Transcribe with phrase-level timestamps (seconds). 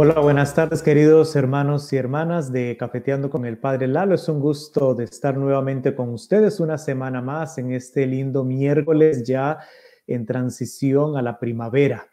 [0.00, 4.14] Hola, buenas tardes queridos hermanos y hermanas de Cafeteando con el Padre Lalo.
[4.14, 9.24] Es un gusto de estar nuevamente con ustedes una semana más en este lindo miércoles
[9.24, 9.58] ya
[10.06, 12.06] en transición a la primavera.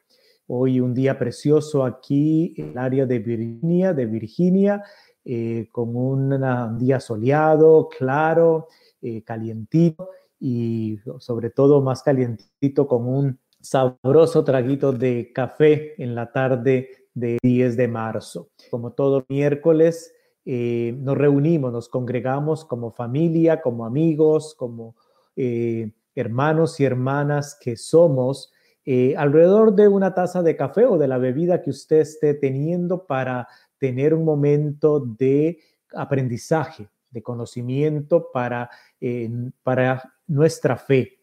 [0.48, 4.84] Hoy un día precioso aquí en el área de Virginia, de Virginia,
[5.24, 8.68] eh, con un día soleado, claro,
[9.00, 16.32] eh, calientito y sobre todo más calientito con un sabroso traguito de café en la
[16.32, 18.50] tarde de 10 de marzo.
[18.70, 20.14] Como todo miércoles,
[20.46, 24.96] eh, nos reunimos, nos congregamos como familia, como amigos, como
[25.36, 28.52] eh, hermanos y hermanas que somos,
[28.86, 33.08] eh, alrededor de una taza de café o de la bebida que usted esté teniendo
[33.08, 33.48] para
[33.80, 35.58] tener un momento de
[35.96, 38.70] aprendizaje, de conocimiento para,
[39.64, 41.20] para nuestra fe,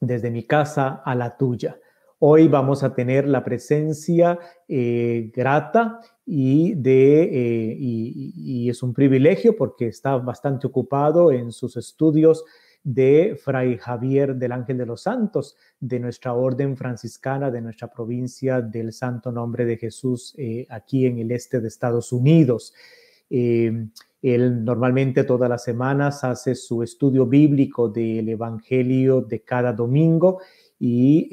[0.00, 1.76] desde mi casa a la tuya.
[2.20, 9.56] Hoy vamos a tener la presencia eh, grata y, de, eh, y, es un privilegio
[9.56, 12.44] porque está bastante ocupado en sus estudios
[12.84, 18.60] de Fray Javier del Ángel de los Santos, de nuestra orden franciscana, de nuestra provincia
[18.60, 22.74] del Santo Nombre de Jesús, eh, aquí en el este de Estados Unidos.
[23.28, 30.40] él normalmente todas las semanas hace su estudio bíblico del Evangelio de cada domingo
[30.78, 31.28] y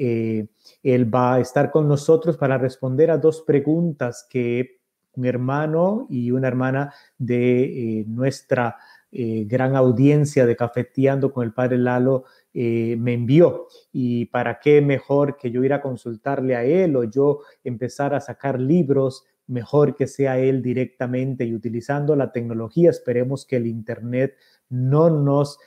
[0.82, 4.80] él va a estar con nosotros para responder a dos preguntas que
[5.14, 8.76] un hermano y una hermana de eh, nuestra
[9.10, 13.68] eh, gran audiencia de Cafeteando con el Padre Lalo me envió.
[13.92, 18.20] Y para qué mejor que yo ir a consultarle a él o yo empezar a
[18.20, 22.90] sacar libros, mejor que sea él directamente y utilizando la tecnología.
[22.90, 24.36] Esperemos que el Internet
[24.68, 25.58] no nos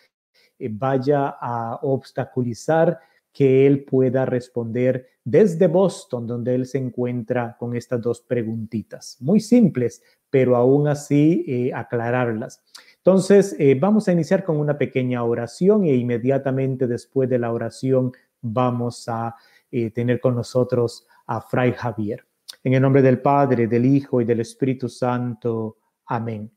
[0.59, 2.99] vaya a obstaculizar
[3.35, 9.17] que él pueda responder desde Boston, donde él se encuentra con estas dos preguntitas.
[9.19, 12.63] Muy simples, pero aún así eh, aclararlas.
[12.95, 18.13] Entonces, eh, vamos a iniciar con una pequeña oración e inmediatamente después de la oración
[18.41, 19.35] vamos a
[19.69, 22.25] eh, tener con nosotros a Fray Javier.
[22.63, 25.77] En el nombre del Padre, del Hijo y del Espíritu Santo.
[26.05, 26.49] Amén.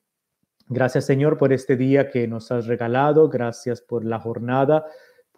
[0.69, 3.29] Gracias Señor por este día que nos has regalado.
[3.29, 4.85] Gracias por la jornada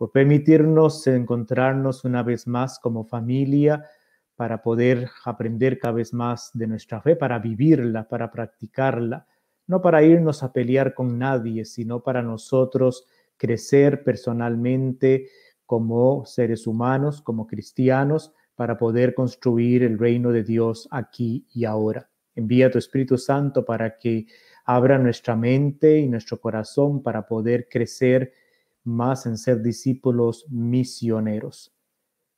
[0.00, 3.84] por permitirnos encontrarnos una vez más como familia
[4.34, 9.26] para poder aprender cada vez más de nuestra fe, para vivirla, para practicarla,
[9.66, 13.04] no para irnos a pelear con nadie, sino para nosotros
[13.36, 15.28] crecer personalmente
[15.66, 22.08] como seres humanos, como cristianos, para poder construir el reino de Dios aquí y ahora.
[22.34, 24.24] Envía tu Espíritu Santo para que
[24.64, 28.32] abra nuestra mente y nuestro corazón para poder crecer
[28.84, 31.74] más en ser discípulos misioneros.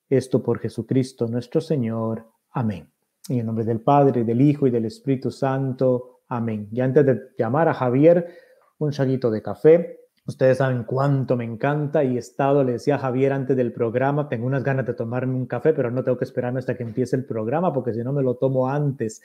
[0.08, 2.26] Esto por Jesucristo nuestro Señor.
[2.50, 2.90] Amén.
[3.28, 6.22] En el nombre del Padre, del Hijo y del Espíritu Santo.
[6.28, 6.68] Amén.
[6.72, 8.34] Y antes de llamar a Javier,
[8.78, 9.98] un chaguito de café.
[10.26, 14.28] Ustedes saben cuánto me encanta y he estado, le decía a Javier antes del programa,
[14.28, 17.16] tengo unas ganas de tomarme un café, pero no tengo que esperarme hasta que empiece
[17.16, 19.20] el programa porque si no me lo tomo antes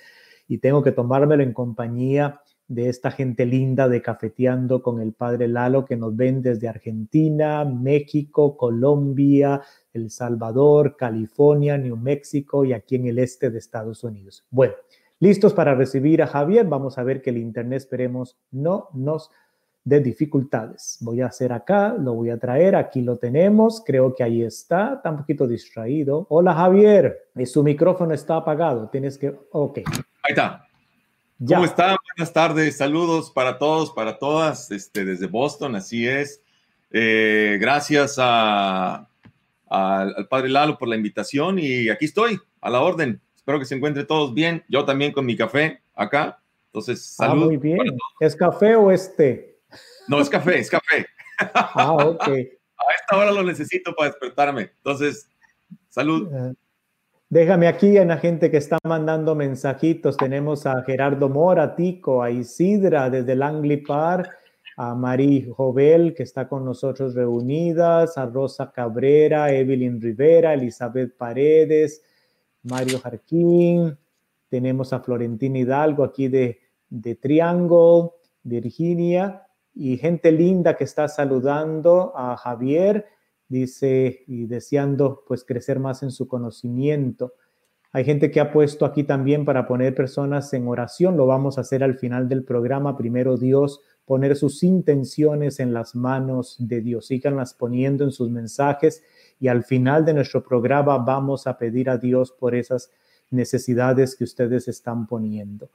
[0.47, 5.47] y tengo que tomármelo en compañía de esta gente linda de Cafeteando con el Padre
[5.47, 9.61] Lalo que nos ven desde Argentina, México, Colombia,
[9.93, 14.45] El Salvador, California, New México y aquí en el este de Estados Unidos.
[14.49, 14.73] Bueno,
[15.19, 16.65] listos para recibir a Javier.
[16.65, 19.31] Vamos a ver que el Internet, esperemos, no nos
[19.85, 20.97] dé dificultades.
[20.99, 24.95] Voy a hacer acá, lo voy a traer, aquí lo tenemos, creo que ahí está,
[24.95, 26.27] está un poquito distraído.
[26.29, 29.77] Hola Javier, su micrófono está apagado, tienes que, ok.
[29.77, 30.66] Ahí está.
[31.45, 31.97] ¿Cómo están?
[32.15, 36.41] Buenas tardes, saludos para todos, para todas, este, desde Boston, así es.
[36.89, 39.07] Eh, gracias a,
[39.69, 43.21] al padre Lalo por la invitación y aquí estoy, a la orden.
[43.35, 44.63] Espero que se encuentren todos bien.
[44.67, 46.39] Yo también con mi café acá.
[46.67, 47.43] Entonces, salud.
[47.43, 47.79] Ah, muy bien.
[48.19, 49.59] ¿Es café o este?
[50.07, 51.05] No, es café, es café.
[51.53, 52.27] Ah, ok.
[52.27, 54.71] a esta hora lo necesito para despertarme.
[54.77, 55.29] Entonces,
[55.87, 56.29] salud.
[56.33, 56.51] Ah,
[57.29, 60.15] Déjame aquí en la gente que está mandando mensajitos.
[60.15, 64.29] Tenemos a Gerardo Mora, Tico, a Isidra desde Langley Park,
[64.77, 72.01] a Marí Jovel que está con nosotros reunidas, a Rosa Cabrera, Evelyn Rivera, Elizabeth Paredes,
[72.63, 73.97] Mario Jarquín.
[74.47, 76.59] Tenemos a Florentina Hidalgo aquí de,
[76.89, 78.11] de Triangle,
[78.43, 79.43] Virginia,
[79.75, 83.05] y gente linda que está saludando a Javier
[83.49, 87.33] dice, y deseando pues crecer más en su conocimiento.
[87.91, 91.61] Hay gente que ha puesto aquí también para poner personas en oración, lo vamos a
[91.61, 92.97] hacer al final del programa.
[92.97, 99.03] Primero Dios, poner sus intenciones en las manos de Dios, síganlas poniendo en sus mensajes
[99.39, 102.91] y al final de nuestro programa vamos a pedir a Dios por esas
[103.31, 105.69] necesidades que ustedes están poniendo.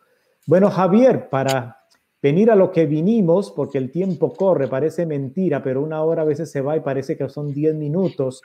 [0.47, 1.82] Bueno, Javier, para
[2.23, 6.27] venir a lo que vinimos, porque el tiempo corre, parece mentira, pero una hora a
[6.27, 8.43] veces se va y parece que son 10 minutos.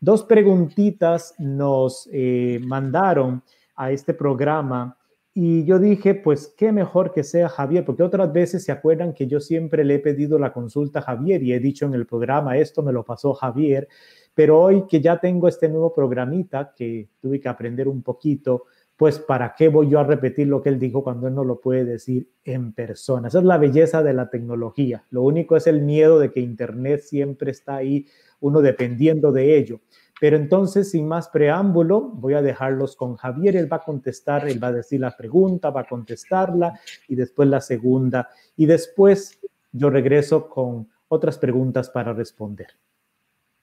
[0.00, 3.42] Dos preguntitas nos eh, mandaron
[3.76, 4.96] a este programa
[5.34, 9.26] y yo dije, pues qué mejor que sea Javier, porque otras veces se acuerdan que
[9.26, 12.58] yo siempre le he pedido la consulta a Javier y he dicho en el programa,
[12.58, 13.88] esto me lo pasó Javier,
[14.34, 18.64] pero hoy que ya tengo este nuevo programita que tuve que aprender un poquito,
[18.96, 21.60] pues ¿para qué voy yo a repetir lo que él dijo cuando él no lo
[21.60, 23.28] puede decir en persona?
[23.28, 25.04] Esa es la belleza de la tecnología.
[25.10, 28.06] Lo único es el miedo de que Internet siempre está ahí,
[28.40, 29.80] uno dependiendo de ello.
[30.20, 33.56] Pero entonces, sin más preámbulo, voy a dejarlos con Javier.
[33.56, 36.78] Él va a contestar, él va a decir la pregunta, va a contestarla
[37.08, 38.28] y después la segunda.
[38.56, 39.40] Y después
[39.72, 42.68] yo regreso con otras preguntas para responder.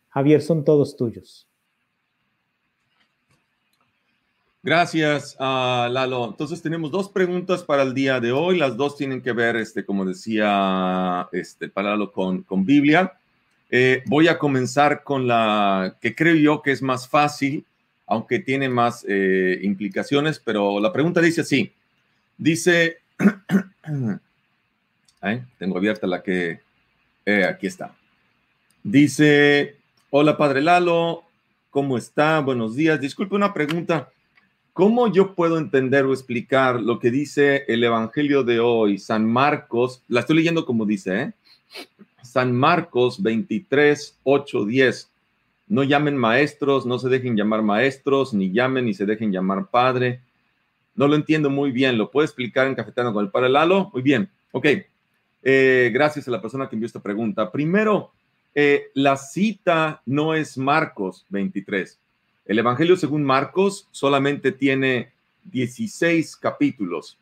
[0.09, 1.48] Javier, son todos tuyos.
[4.61, 6.31] Gracias, uh, Lalo.
[6.31, 8.57] Entonces tenemos dos preguntas para el día de hoy.
[8.57, 13.13] Las dos tienen que ver, este, como decía este, para Lalo, con, con Biblia.
[13.71, 17.65] Eh, voy a comenzar con la que creo yo que es más fácil,
[18.07, 21.71] aunque tiene más eh, implicaciones, pero la pregunta dice así.
[22.37, 22.97] Dice,
[25.57, 26.59] tengo abierta la que,
[27.25, 27.95] eh, aquí está.
[28.83, 29.77] Dice,
[30.09, 31.23] hola Padre Lalo,
[31.69, 32.39] ¿cómo está?
[32.39, 32.99] Buenos días.
[32.99, 34.09] Disculpe una pregunta.
[34.79, 40.05] ¿Cómo yo puedo entender o explicar lo que dice el Evangelio de hoy, San Marcos?
[40.07, 41.33] La estoy leyendo como dice, ¿eh?
[42.23, 45.11] San Marcos 23, 8, 10.
[45.67, 50.21] No llamen maestros, no se dejen llamar maestros, ni llamen ni se dejen llamar padre.
[50.95, 51.97] No lo entiendo muy bien.
[51.97, 53.89] ¿Lo puedo explicar en Cafetano con el Padre Lalo?
[53.91, 54.29] Muy bien.
[54.53, 54.65] Ok.
[55.43, 57.51] Eh, gracias a la persona que envió esta pregunta.
[57.51, 58.13] Primero,
[58.55, 61.99] eh, la cita no es Marcos 23.
[62.49, 65.11] El Evangelio según Marcos solamente tiene
[65.51, 67.15] 16 capítulos.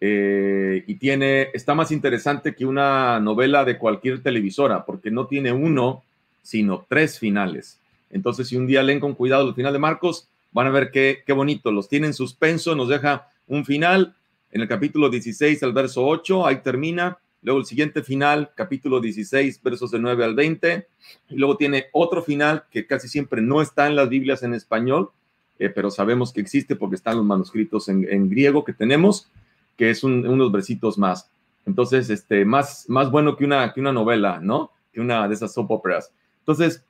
[0.00, 5.52] Eh, y tiene, está más interesante que una novela de cualquier televisora, porque no tiene
[5.52, 6.02] uno,
[6.42, 7.78] sino tres finales.
[8.10, 11.22] Entonces, si un día leen con cuidado el final de Marcos, van a ver qué,
[11.24, 14.16] qué bonito, los tiene en suspenso, nos deja un final
[14.50, 19.62] en el capítulo 16 al verso 8, ahí termina, luego el siguiente final, capítulo 16,
[19.62, 20.86] versos de 9 al 20,
[21.28, 25.10] y luego tiene otro final que casi siempre no está en las Biblias en español,
[25.58, 29.28] eh, pero sabemos que existe porque están los manuscritos en, en griego que tenemos,
[29.76, 31.28] que es unos versitos más.
[31.66, 34.70] Entonces, este, más, más bueno que una, que una novela, ¿no?
[34.92, 36.12] Que una de esas soap operas.
[36.40, 36.84] Entonces,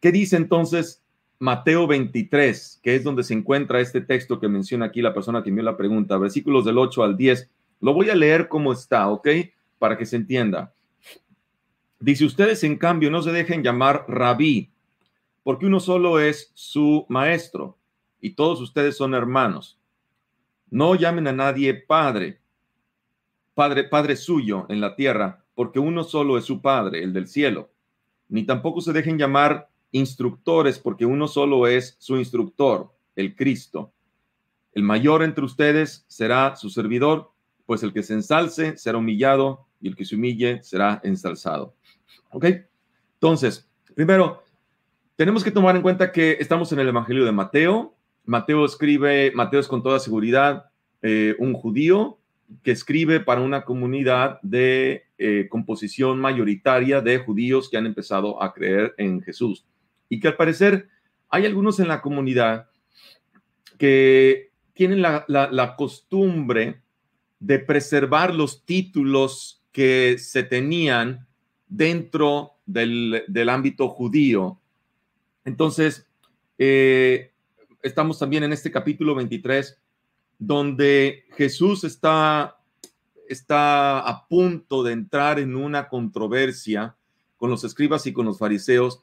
[0.00, 1.02] ¿qué dice entonces
[1.38, 5.50] Mateo 23, que es donde se encuentra este texto que menciona aquí la persona que
[5.50, 7.50] envió la pregunta, versículos del 8 al 10?
[7.80, 9.28] Lo voy a leer como está, ¿ok?
[9.78, 10.74] Para que se entienda.
[11.98, 14.70] Dice, ustedes en cambio no se dejen llamar rabí,
[15.42, 17.78] porque uno solo es su maestro
[18.20, 19.78] y todos ustedes son hermanos.
[20.70, 22.40] No llamen a nadie padre,
[23.54, 27.70] padre, padre suyo en la tierra, porque uno solo es su padre, el del cielo.
[28.28, 33.92] Ni tampoco se dejen llamar instructores, porque uno solo es su instructor, el Cristo.
[34.72, 37.32] El mayor entre ustedes será su servidor,
[37.64, 41.74] pues el que se ensalce será humillado y el que se humille será ensalzado.
[42.30, 42.46] ¿Ok?
[43.14, 44.42] Entonces, primero,
[45.16, 49.60] tenemos que tomar en cuenta que estamos en el Evangelio de Mateo, Mateo escribe, Mateo
[49.60, 50.66] es con toda seguridad
[51.00, 52.18] eh, un judío
[52.62, 58.52] que escribe para una comunidad de eh, composición mayoritaria de judíos que han empezado a
[58.52, 59.64] creer en Jesús.
[60.08, 60.88] Y que al parecer
[61.28, 62.68] hay algunos en la comunidad
[63.78, 66.82] que tienen la, costumbre
[67.40, 71.26] de preservar los títulos que se tenían
[71.68, 74.58] dentro del, ámbito judío.
[75.44, 76.06] Entonces,
[76.56, 77.30] eh,
[77.82, 79.78] estamos también en este capítulo 23,
[80.38, 82.56] donde Jesús está,
[83.28, 86.96] está a punto de entrar en una controversia
[87.36, 89.02] con los escribas y con los fariseos.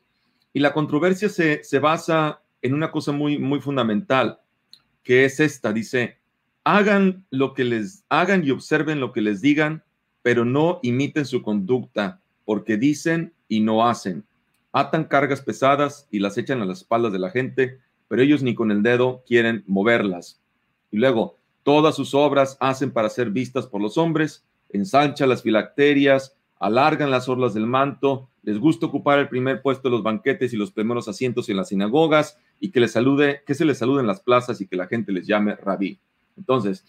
[0.54, 4.40] Y la controversia se, se basa en una cosa muy, muy fundamental,
[5.04, 5.72] que es esta.
[5.72, 6.18] Dice,
[6.64, 9.84] hagan lo que les hagan y observen lo que les digan,
[10.24, 14.26] pero no imiten su conducta, porque dicen y no hacen.
[14.72, 18.56] Atan cargas pesadas y las echan a las espaldas de la gente, pero ellos ni
[18.56, 20.42] con el dedo quieren moverlas.
[20.92, 26.36] Y luego, todas sus obras hacen para ser vistas por los hombres, ensanchan las filacterias,
[26.60, 30.58] alargan las orlas del manto, les gusta ocupar el primer puesto de los banquetes y
[30.58, 34.62] los primeros asientos en las sinagogas, y que que se les salude en las plazas
[34.62, 36.00] y que la gente les llame rabí.
[36.38, 36.86] Entonces,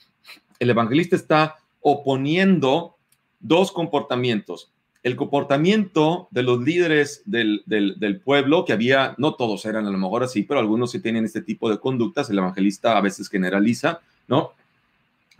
[0.58, 2.96] el evangelista está oponiendo
[3.44, 4.70] dos comportamientos.
[5.02, 9.98] el comportamiento de los líderes del, del, pueblo, que había, no todos eran a lo
[9.98, 14.00] mejor así, pero algunos sí tienen este tipo de conductas, el evangelista a veces generaliza,
[14.28, 14.52] ¿no?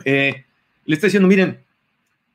[0.04, 0.44] Eh,
[0.84, 1.64] le está diciendo, miren,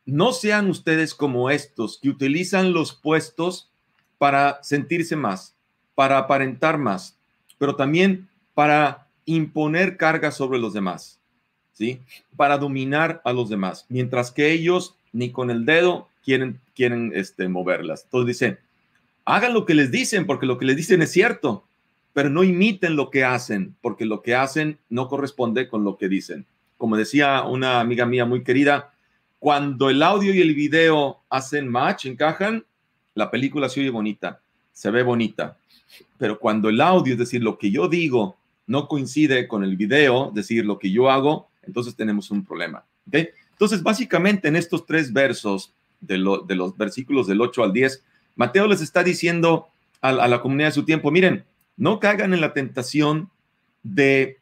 [0.07, 3.69] no sean ustedes como estos que utilizan los puestos
[4.17, 5.53] para sentirse más,
[5.93, 7.15] para aparentar más,
[7.59, 11.19] pero también para imponer cargas sobre los demás,
[11.73, 11.99] ¿sí?
[12.35, 17.47] Para dominar a los demás, mientras que ellos ni con el dedo quieren, quieren este,
[17.47, 18.03] moverlas.
[18.05, 18.57] Entonces dice,
[19.25, 21.65] hagan lo que les dicen, porque lo que les dicen es cierto,
[22.13, 26.09] pero no imiten lo que hacen, porque lo que hacen no corresponde con lo que
[26.09, 26.45] dicen.
[26.77, 28.93] Como decía una amiga mía muy querida,
[29.39, 32.65] cuando el audio y el video hacen match, encajan,
[33.15, 34.41] la película se oye bonita,
[34.73, 35.57] se ve bonita.
[36.17, 38.37] Pero cuando el audio, es decir, lo que yo digo,
[38.67, 42.83] no coincide con el video, es decir, lo que yo hago, entonces tenemos un problema.
[43.59, 48.01] Entonces, básicamente en estos tres versos de, los versículos del 8 al 10,
[48.37, 49.67] Mateo les está diciendo
[49.99, 51.43] a, la comunidad de su tiempo, miren,
[51.75, 53.29] no caigan en la tentación
[53.83, 54.37] de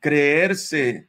[0.00, 1.08] creerse,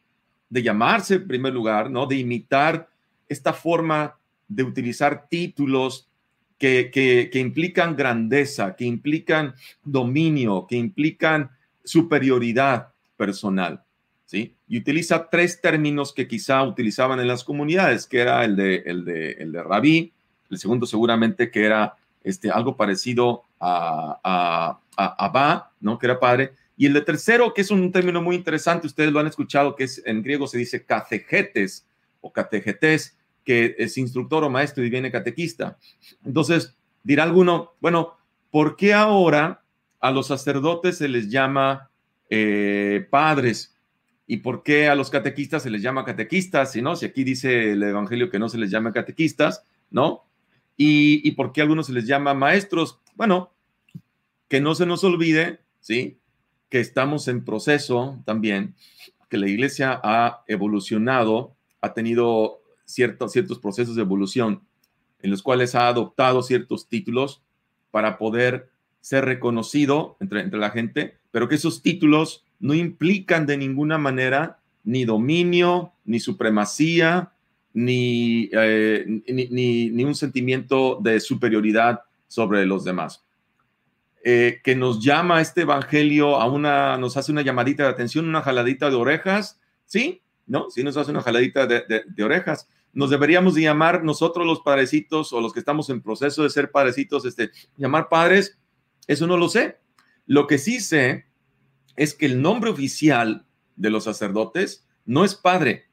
[0.49, 2.05] de llamarse en primer lugar, ¿no?
[2.07, 2.89] De imitar
[3.29, 4.17] esta forma
[4.49, 6.09] de utilizar títulos
[6.57, 11.51] que, implican grandeza, que implican dominio, que implican
[11.85, 13.84] superioridad personal.
[14.31, 19.05] Y utiliza tres términos que quizá utilizaban en las comunidades, que era el de, el
[19.05, 20.13] de, el de rabí,
[20.49, 25.99] el segundo seguramente que era este, algo parecido a, a, a Abba, ¿no?
[25.99, 29.19] que era padre, y el de tercero, que es un término muy interesante, ustedes lo
[29.19, 31.85] han escuchado, que es en griego se dice categetes
[32.19, 35.77] o categetes, que es instructor o maestro y viene catequista.
[36.25, 38.17] Entonces, dirá alguno, bueno,
[38.51, 39.63] ¿por qué ahora
[39.99, 41.89] a los sacerdotes se les llama
[42.29, 43.74] eh, padres?
[44.27, 46.71] ¿Y por qué a los catequistas se les llama catequistas?
[46.71, 50.23] Si no, si aquí dice el Evangelio que no se les llama catequistas, ¿no?
[50.77, 52.99] ¿Y, y por qué a algunos se les llama maestros?
[53.15, 53.51] Bueno,
[54.47, 56.17] que no se nos olvide, ¿sí?
[56.69, 58.75] Que estamos en proceso también,
[59.29, 64.61] que la iglesia ha evolucionado, ha tenido ciertos, ciertos procesos de evolución
[65.19, 67.41] en los cuales ha adoptado ciertos títulos
[67.91, 68.69] para poder
[69.01, 74.59] ser reconocido entre, entre la gente, pero que esos títulos no implican de ninguna manera
[74.83, 77.31] ni dominio, ni supremacía,
[77.73, 83.23] ni, eh, ni, ni, un sentimiento de superioridad sobre los demás.
[84.23, 88.41] Eh, que nos llama este evangelio a una, nos hace una llamadita de atención, una
[88.41, 90.21] jaladita de orejas, ¿sí?
[90.47, 90.69] ¿No?
[90.69, 95.33] Sí nos hace una jaladita de, de orejas, nos deberíamos de llamar nosotros los padrecitos
[95.33, 98.57] o los que estamos en proceso de ser padrecitos, este, llamar padres,
[99.05, 99.77] eso no lo sé.
[100.25, 101.25] Lo que sí sé
[101.95, 105.85] es que el nombre oficial de los sacerdotes no es padre.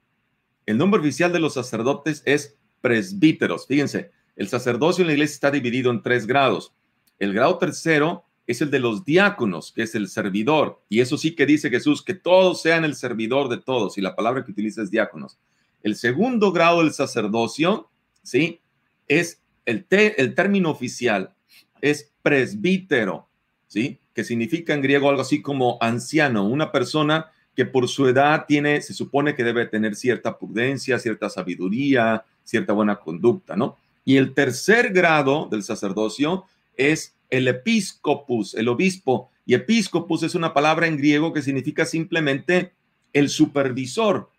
[0.66, 3.66] El nombre oficial de los sacerdotes es presbíteros.
[3.66, 6.74] Fíjense, el sacerdocio en la iglesia está dividido en tres grados.
[7.18, 10.82] El grado tercero es el de los diáconos, que es el servidor.
[10.88, 13.98] Y eso sí que dice Jesús, que todos sean el servidor de todos.
[13.98, 15.38] Y la palabra que utiliza es diáconos.
[15.82, 17.90] El segundo grado del sacerdocio,
[18.22, 18.60] ¿sí?
[19.08, 21.34] Es el, el término oficial,
[21.80, 23.28] es presbítero,
[23.66, 23.98] ¿sí?
[24.14, 28.80] Que significa en griego algo así como anciano, una persona que por su edad tiene,
[28.80, 33.76] se supone que debe tener cierta prudencia, cierta sabiduría, cierta buena conducta, ¿no?
[34.04, 36.44] Y el tercer grado del sacerdocio
[36.76, 39.30] es el episcopus, el obispo.
[39.46, 42.72] Y episcopus es una palabra en griego que significa simplemente
[43.12, 44.30] el supervisor,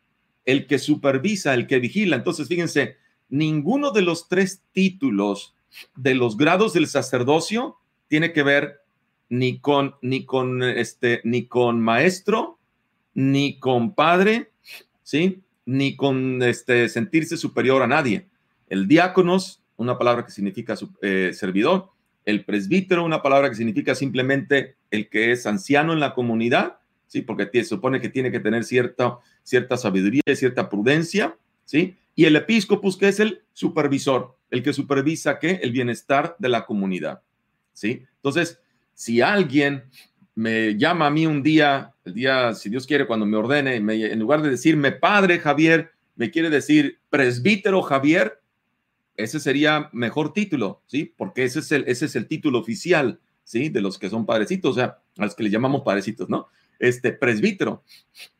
[0.46, 2.16] el que supervisa, el que vigila.
[2.16, 2.98] Entonces, fíjense,
[3.30, 5.56] ninguno de los tres títulos
[5.96, 7.78] de los grados del sacerdocio
[8.08, 8.83] tiene que ver
[9.34, 12.60] ni con, ni con, este, ni con maestro,
[13.16, 14.52] ni con padre,
[15.02, 15.42] ¿sí?
[15.66, 18.28] Ni con este, sentirse superior a nadie.
[18.70, 21.90] El diáconos, una palabra que significa eh, servidor,
[22.26, 27.22] el presbítero, una palabra que significa simplemente el que es anciano en la comunidad, ¿sí?
[27.22, 31.36] Porque se supone que tiene que tener cierta, cierta sabiduría y cierta prudencia,
[31.66, 31.96] ¿sí?
[32.14, 35.60] Y el episcopus, que es el supervisor, el que supervisa ¿qué?
[35.64, 37.24] el bienestar de la comunidad,
[37.74, 38.06] ¿sí?
[38.18, 38.60] Entonces,
[38.94, 39.84] si alguien
[40.36, 44.20] me llama a mí un día, el día, si Dios quiere, cuando me ordene, en
[44.20, 48.42] lugar de decirme padre Javier, me quiere decir presbítero Javier,
[49.16, 51.14] ese sería mejor título, ¿sí?
[51.16, 53.70] Porque ese es el, ese es el título oficial, ¿sí?
[53.70, 56.48] De los que son padrecitos, o sea, a los que le llamamos padrecitos, ¿no?
[56.80, 57.84] Este presbítero,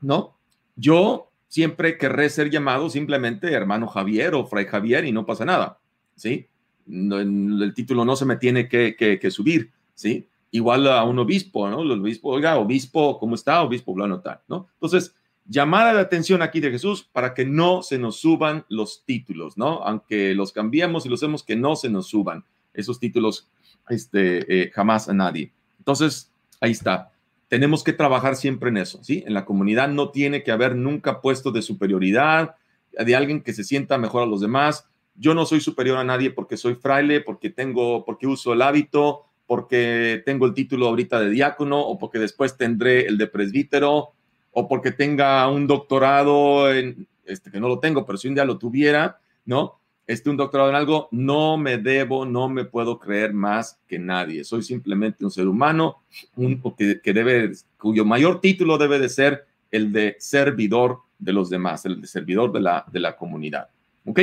[0.02, 0.38] ¿no?
[0.76, 5.80] Yo siempre querré ser llamado simplemente hermano Javier o fray Javier y no pasa nada,
[6.16, 6.48] ¿sí?
[6.88, 10.28] el título no se me tiene que, subir, ¿sí?
[10.54, 11.82] Igual a un obispo, ¿no?
[11.82, 13.64] El obispo, oiga, obispo, ¿cómo está?
[13.64, 14.68] Obispo, bueno, tal, ¿no?
[14.76, 15.16] Entonces,
[15.48, 19.84] llamada de atención aquí de Jesús para que no se nos suban los títulos, ¿no?
[19.84, 23.50] Aunque los cambiemos y los hacemos que no se nos suban esos títulos
[23.90, 25.52] este, eh, jamás a nadie.
[25.80, 26.32] Entonces,
[26.62, 27.12] ahí está.
[27.48, 29.24] Tenemos que trabajar siempre en eso, ¿sí?
[29.26, 32.58] En la comunidad no tiene que haber nunca puesto de superioridad,
[32.92, 34.88] de alguien que se sienta mejor a los demás.
[35.16, 39.26] Yo no soy superior a nadie porque soy fraile, porque tengo, porque uso el hábito,
[39.46, 44.14] porque tengo el título ahorita de diácono o porque después tendré el de presbítero
[44.52, 48.46] o porque tenga un doctorado en, este, que no lo tengo, pero si un día
[48.46, 49.80] lo tuviera, ¿no?
[50.06, 54.44] Este, un doctorado en algo, no me debo, no me puedo creer más que nadie.
[54.44, 56.04] Soy simplemente un ser humano
[56.36, 61.50] un, que, que debe, cuyo mayor título debe de ser el de servidor de los
[61.50, 63.70] demás, el de servidor de la, de la comunidad.
[64.06, 64.20] ¿Ok?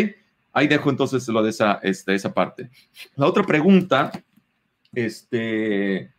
[0.53, 2.71] Ahí dejo entonces lo de esa, este, esa parte.
[3.17, 4.13] La otra pregunta,
[4.93, 6.13] este,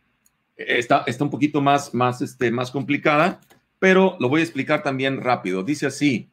[0.56, 3.40] está, está un poquito más, más, este, más complicada
[3.82, 5.64] pero lo voy a explicar también rápido.
[5.64, 6.30] Dice así.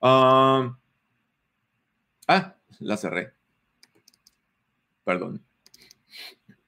[0.00, 0.78] ah,
[2.26, 3.34] ah la cerré.
[5.04, 5.44] Perdón.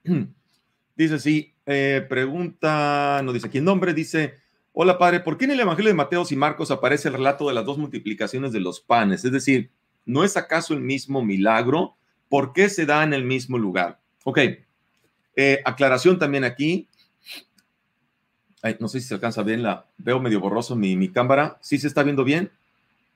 [0.96, 4.34] Dice así, eh, pregunta, no dice aquí nombre, dice,
[4.72, 7.54] hola padre, ¿por qué en el Evangelio de Mateo y Marcos aparece el relato de
[7.54, 9.24] las dos multiplicaciones de los panes?
[9.24, 9.70] Es decir,
[10.04, 11.96] ¿no es acaso el mismo milagro?
[12.28, 14.00] ¿Por qué se da en el mismo lugar?
[14.24, 14.40] Ok,
[15.36, 16.88] eh, aclaración también aquí,
[18.80, 19.86] no sé si se alcanza bien la.
[19.98, 21.58] Veo medio borroso mi, mi cámara.
[21.60, 22.50] ¿Sí se está viendo bien?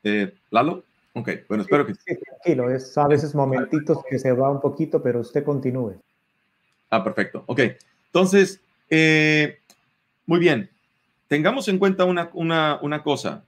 [0.04, 0.84] Eh, ¿Lalo?
[1.12, 1.94] Ok, bueno, espero que.
[1.94, 6.00] Sí, tranquilo, es a veces momentitos que se va un poquito, pero usted continúe.
[6.90, 7.44] Ah, perfecto.
[7.46, 7.60] Ok,
[8.06, 9.58] entonces, eh,
[10.26, 10.70] muy bien.
[11.28, 13.44] Tengamos en cuenta una, una, una cosa.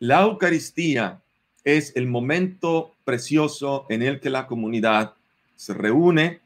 [0.00, 1.20] La Eucaristía
[1.62, 5.14] es el momento precioso en el que la comunidad
[5.54, 6.40] se reúne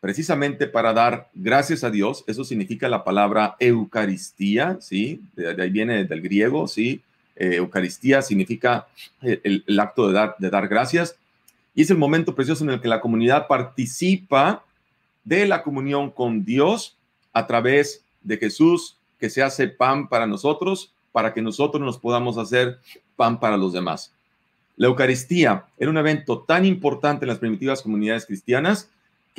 [0.00, 2.24] precisamente para dar gracias a Dios.
[2.26, 5.22] Eso significa la palabra Eucaristía, ¿sí?
[5.36, 7.02] De, ahí viene del griego, ¿sí?
[7.36, 8.88] Eh, Eucaristía significa
[9.22, 11.16] el, acto de dar, de dar gracias.
[11.74, 14.64] Y es el momento precioso en el que la comunidad participa
[15.24, 16.96] de la comunión con Dios
[17.32, 22.38] a través de Jesús, que se hace pan para nosotros, para que nosotros nos podamos
[22.38, 22.80] hacer
[23.16, 24.12] pan para los demás.
[24.76, 28.88] La Eucaristía era un evento tan importante en las primitivas comunidades cristianas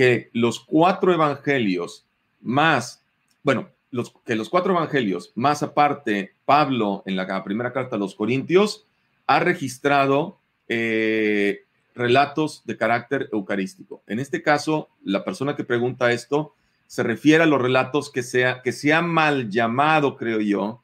[0.02, 2.08] que los cuatro evangelios
[2.42, 3.04] más,
[3.44, 8.16] bueno, los, que los cuatro evangelios, más aparte Pablo en la primera carta a los
[8.16, 8.88] Corintios,
[9.28, 14.02] ha registrado eh, relatos de carácter eucarístico.
[14.08, 16.56] En este caso, la persona que pregunta esto
[16.88, 20.82] se refiere a los relatos que, sea, que se ha mal llamado, creo yo,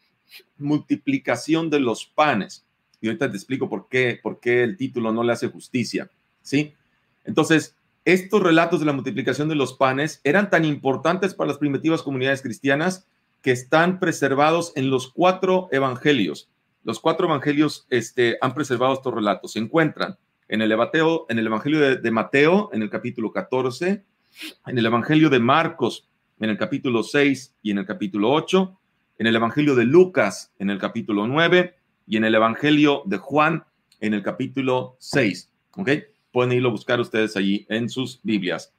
[0.59, 2.63] multiplicación de los panes.
[3.01, 6.07] Y ahorita te explico por qué, por qué el título no le hace justicia.
[6.43, 6.75] ¿Sí?
[7.25, 7.73] Entonces,
[8.07, 12.41] estos relatos de la multiplicación de los panes eran tan importantes para las primitivas comunidades
[12.41, 13.05] cristianas
[13.41, 16.49] que están preservados en los cuatro evangelios.
[16.85, 19.51] Los cuatro evangelios este, han preservado estos relatos.
[19.51, 20.17] Se encuentran
[20.47, 24.05] en el, en el Evangelio de, de, Mateo, en el capítulo 14,
[24.67, 26.07] en el Evangelio de Marcos,
[26.39, 28.79] en el capítulo 6 y en el capítulo 8,
[29.17, 31.75] en el Evangelio de Lucas, en el capítulo 9,
[32.07, 33.65] y en el Evangelio de Juan,
[33.99, 35.51] en el capítulo 6.
[35.75, 35.89] ¿Ok?
[36.37, 38.71] Pueden irlo a buscar ustedes allí en sus Biblias.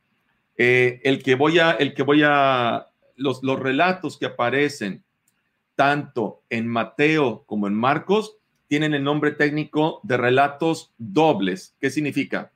[0.56, 5.02] Eh, el que voy a, el que voy a, los, los relatos que aparecen
[5.74, 8.36] tanto en Mateo como en Marcos
[8.68, 11.74] tienen el nombre técnico de relatos dobles.
[11.80, 12.52] ¿Qué significa?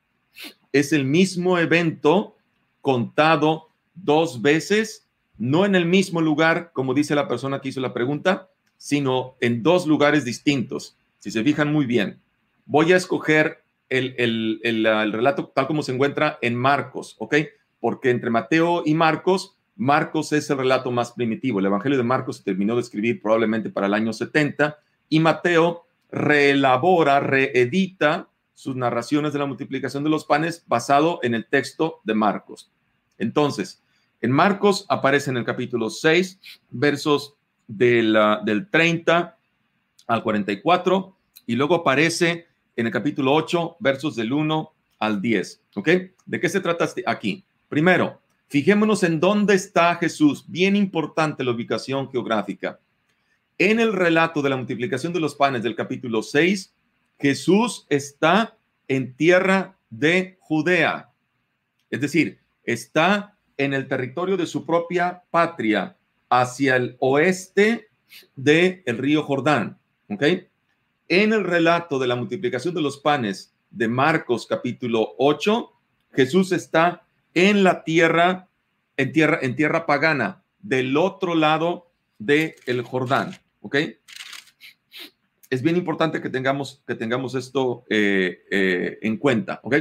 [0.71, 2.37] Es el mismo evento
[2.81, 7.93] contado dos veces, no en el mismo lugar, como dice la persona que hizo la
[7.93, 10.97] pregunta, sino en dos lugares distintos.
[11.19, 12.21] Si se fijan muy bien,
[12.67, 13.62] voy a escoger
[13.93, 17.37] el, relato tal como se encuentra en Marcos, ¿ok?
[17.81, 21.59] Porque entre Mateo y Marcos, Marcos es el relato más primitivo.
[21.59, 24.79] El Evangelio de Marcos se terminó de escribir probablemente para el año 70
[25.09, 31.47] y Mateo reelabora, reedita sus narraciones de la multiplicación de los panes basado en el
[31.47, 32.71] texto de Marcos.
[33.19, 33.83] Entonces,
[34.21, 36.39] en Marcos aparece en el capítulo 6,
[36.71, 37.35] versos
[37.67, 39.37] del, del 30
[40.07, 45.63] al 44, y luego aparece en el capítulo 8, versos del 1 al 10.
[45.77, 45.89] ¿Ok?
[46.27, 47.45] ¿De qué se trata este aquí?
[47.69, 50.45] Primero, fijémonos en dónde está Jesús.
[50.49, 52.79] Bien importante la ubicación geográfica.
[53.59, 56.75] En el relato de la multiplicación de los panes del capítulo 6,
[57.19, 58.57] Jesús está
[58.89, 61.11] en tierra de Judea.
[61.91, 65.97] Es decir, está en el territorio de su propia patria,
[66.29, 67.89] hacia el oeste
[68.35, 69.79] del el río Jordán.
[70.09, 70.25] ¿Ok?
[71.09, 75.73] En el relato de la multiplicación de los panes de Marcos capítulo 8,
[76.13, 78.49] Jesús está en la tierra,
[78.97, 83.77] en tierra, en tierra pagana, del otro lado del el Jordán, ¿ok?
[85.53, 89.77] es bien importante que tengamos, que tengamos esto eh, eh, en cuenta, ¿ok?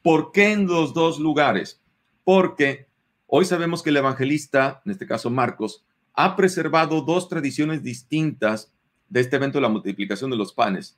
[0.00, 1.82] ¿Por qué en los dos lugares?
[2.22, 2.86] Porque
[3.26, 5.84] hoy sabemos que el evangelista, en este caso Marcos,
[6.14, 8.72] ha preservado dos tradiciones distintas
[9.08, 10.96] de este evento de la multiplicación de los panes.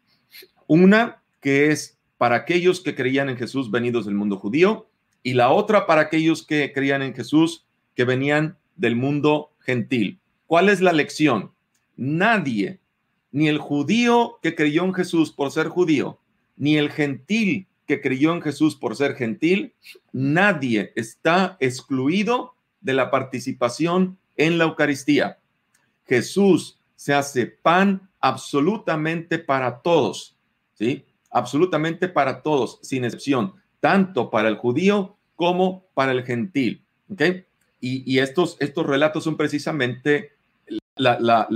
[0.67, 4.89] Una que es para aquellos que creían en Jesús venidos del mundo judío
[5.23, 10.21] y la otra para aquellos que creían en Jesús que venían del mundo gentil.
[10.47, 11.53] ¿Cuál es la lección?
[11.97, 12.81] Nadie,
[13.33, 16.19] ni el judío que creyó en Jesús por ser judío,
[16.57, 19.73] ni el gentil que creyó en Jesús por ser gentil,
[20.13, 25.39] nadie está excluido de la participación en la Eucaristía.
[26.07, 30.35] Jesús se hace pan absolutamente para todos,
[30.75, 31.05] ¿sí?
[31.31, 37.23] Absolutamente para todos, sin excepción, tanto para el judío como para el gentil, ¿ok?
[37.81, 40.33] Y, estos, estos relatos son precisamente
[40.97, 41.47] la,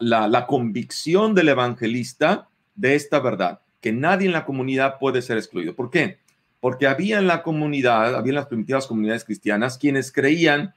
[0.00, 5.74] la convicción del evangelista de esta verdad, que nadie en la comunidad puede ser excluido.
[5.74, 6.20] ¿Por qué?
[6.58, 10.72] Porque había en la comunidad, había en las primitivas comunidades cristianas, quienes creían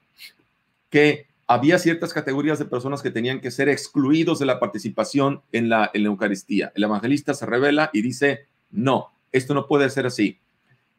[0.89, 5.67] que había ciertas categorías de personas que tenían que ser excluidos de la participación en
[5.67, 6.71] la, Eucaristía.
[6.75, 10.37] El evangelista se revela y dice, no, esto no puede ser así.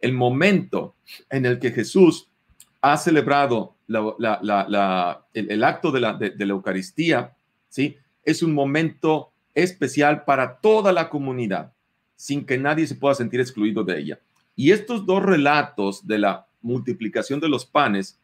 [0.00, 0.96] El momento
[1.30, 2.28] en el que Jesús
[2.80, 7.36] ha celebrado el, acto de la, de la Eucaristía,
[7.68, 7.96] ¿sí?
[8.24, 11.72] es un momento especial para toda la comunidad,
[12.16, 14.20] sin que nadie se pueda sentir excluido de ella.
[14.56, 18.18] Y estos dos relatos de la multiplicación de los panes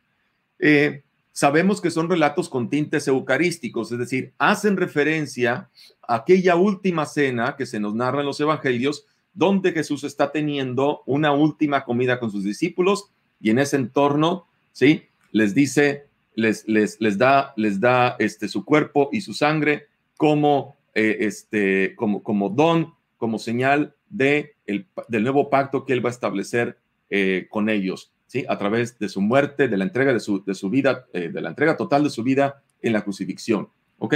[0.59, 1.05] eh,
[1.37, 5.69] sabemos que son relatos con tintes eucarísticos, es decir, hacen referencia
[6.09, 11.03] a aquella última cena que se nos narra en los evangelios, donde Jesús está teniendo
[11.05, 15.03] una última comida con sus discípulos y en ese entorno, ¿sí?
[15.31, 20.75] Les dice, les, les, les da, les da este, su cuerpo y su sangre como,
[20.95, 26.09] eh, este, como, como don, como señal de el, del nuevo pacto que él va
[26.09, 26.79] a establecer
[27.11, 28.11] eh, con ellos.
[28.27, 28.45] ¿Sí?
[28.49, 31.41] A través de su muerte, de la entrega de su, de su vida, eh, de
[31.41, 34.15] la entrega total de su vida en la crucifixión, ¿ok?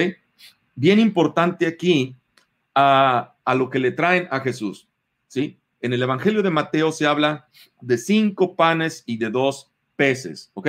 [0.74, 2.16] Bien importante aquí
[2.74, 4.88] a, a lo que le traen a Jesús,
[5.26, 5.58] ¿sí?
[5.80, 7.48] En el Evangelio de Mateo se habla
[7.80, 10.68] de cinco panes y de dos peces, ¿ok?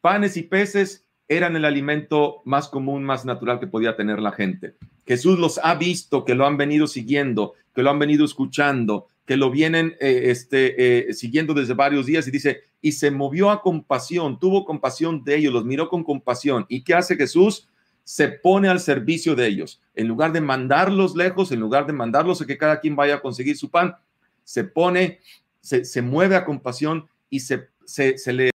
[0.00, 4.74] Panes y peces eran el alimento más común, más natural que podía tener la gente.
[5.06, 9.36] Jesús los ha visto, que lo han venido siguiendo, que lo han venido escuchando, que
[9.36, 13.62] lo vienen eh, este, eh, siguiendo desde varios días y dice, y se movió a
[13.62, 16.66] compasión, tuvo compasión de ellos, los miró con compasión.
[16.68, 17.68] ¿Y qué hace Jesús?
[18.04, 19.80] Se pone al servicio de ellos.
[19.94, 23.22] En lugar de mandarlos lejos, en lugar de mandarlos a que cada quien vaya a
[23.22, 23.96] conseguir su pan,
[24.44, 25.20] se pone,
[25.60, 28.50] se, se mueve a compasión y se, se, se le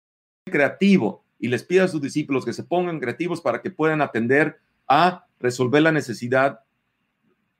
[0.46, 4.60] creativo y les pide a sus discípulos que se pongan creativos para que puedan atender
[4.88, 6.62] a resolver la necesidad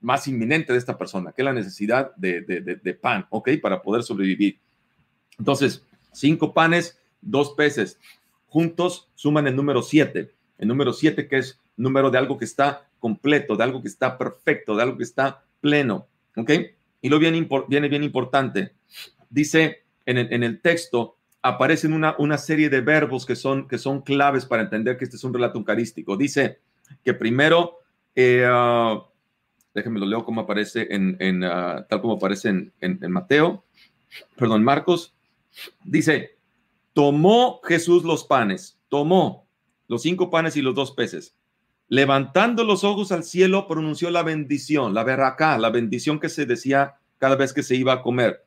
[0.06, 3.50] más inminente de esta persona, que es la necesidad de, pan, ¿ok?
[3.60, 4.60] Para poder sobrevivir.
[5.36, 7.98] Entonces, cinco panes, dos peces,
[8.46, 10.30] juntos suman el número siete.
[10.58, 14.16] El número siete que es número de algo que está completo, de algo que está
[14.16, 16.52] perfecto, de algo que está pleno, ¿ok?
[17.02, 18.74] Y lo viene, viene bien importante.
[19.28, 23.78] Dice en el, en el texto, aparecen una, una serie de verbos que son, que
[23.78, 26.16] son claves para entender que este es un relato eucarístico.
[26.16, 26.60] Dice
[27.02, 27.80] que primero
[28.14, 29.04] eh, ah,
[29.76, 33.66] déjenme lo leo como aparece en, ah, tal como aparece en, en, Mateo,
[34.34, 35.14] perdón, Marcos,
[35.84, 36.38] dice,
[36.94, 39.46] tomó Jesús los panes, tomó
[39.86, 41.36] los cinco panes y los dos peces,
[41.88, 46.94] levantando los ojos al cielo, pronunció la bendición, la veracá, la bendición que se decía
[47.18, 48.46] cada vez que se iba a comer,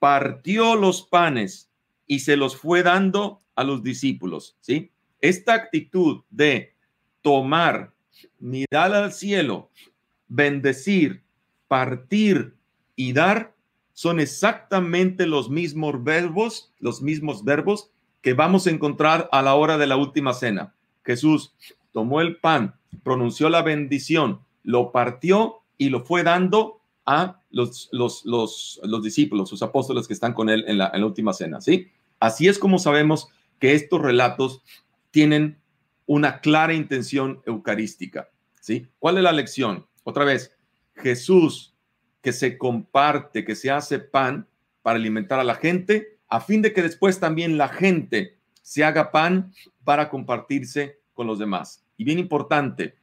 [0.00, 1.70] partió los panes
[2.08, 4.90] y se los fue dando a los discípulos, ¿sí?
[5.20, 6.74] Esta actitud de
[7.22, 7.94] tomar,
[8.40, 9.70] mirar al cielo,
[10.28, 11.22] bendecir,
[11.68, 12.54] partir
[12.94, 13.54] y dar
[13.92, 19.78] son exactamente los mismos verbos, los mismos verbos que vamos a encontrar a la hora
[19.78, 20.74] de la última cena.
[21.04, 21.54] Jesús
[21.92, 28.24] tomó el pan, pronunció la bendición, lo partió y lo fue dando a los, los,
[28.26, 31.60] los, los discípulos, sus apóstoles que están con él en la, en la última cena,
[31.60, 31.88] ¿sí?
[32.18, 33.28] Así es como sabemos
[33.60, 34.62] que estos relatos
[35.10, 35.58] tienen
[36.04, 38.28] una clara intención eucarística,
[38.60, 38.88] ¿sí?
[38.98, 39.86] ¿Cuál es la lección?
[40.08, 40.56] Otra vez,
[40.94, 41.74] Jesús
[42.22, 44.46] que se comparte, que se hace pan
[44.82, 49.10] para alimentar a la gente, a fin de que después también la gente se haga
[49.10, 51.84] pan para compartirse con los demás.
[51.96, 52.94] Y bien importante,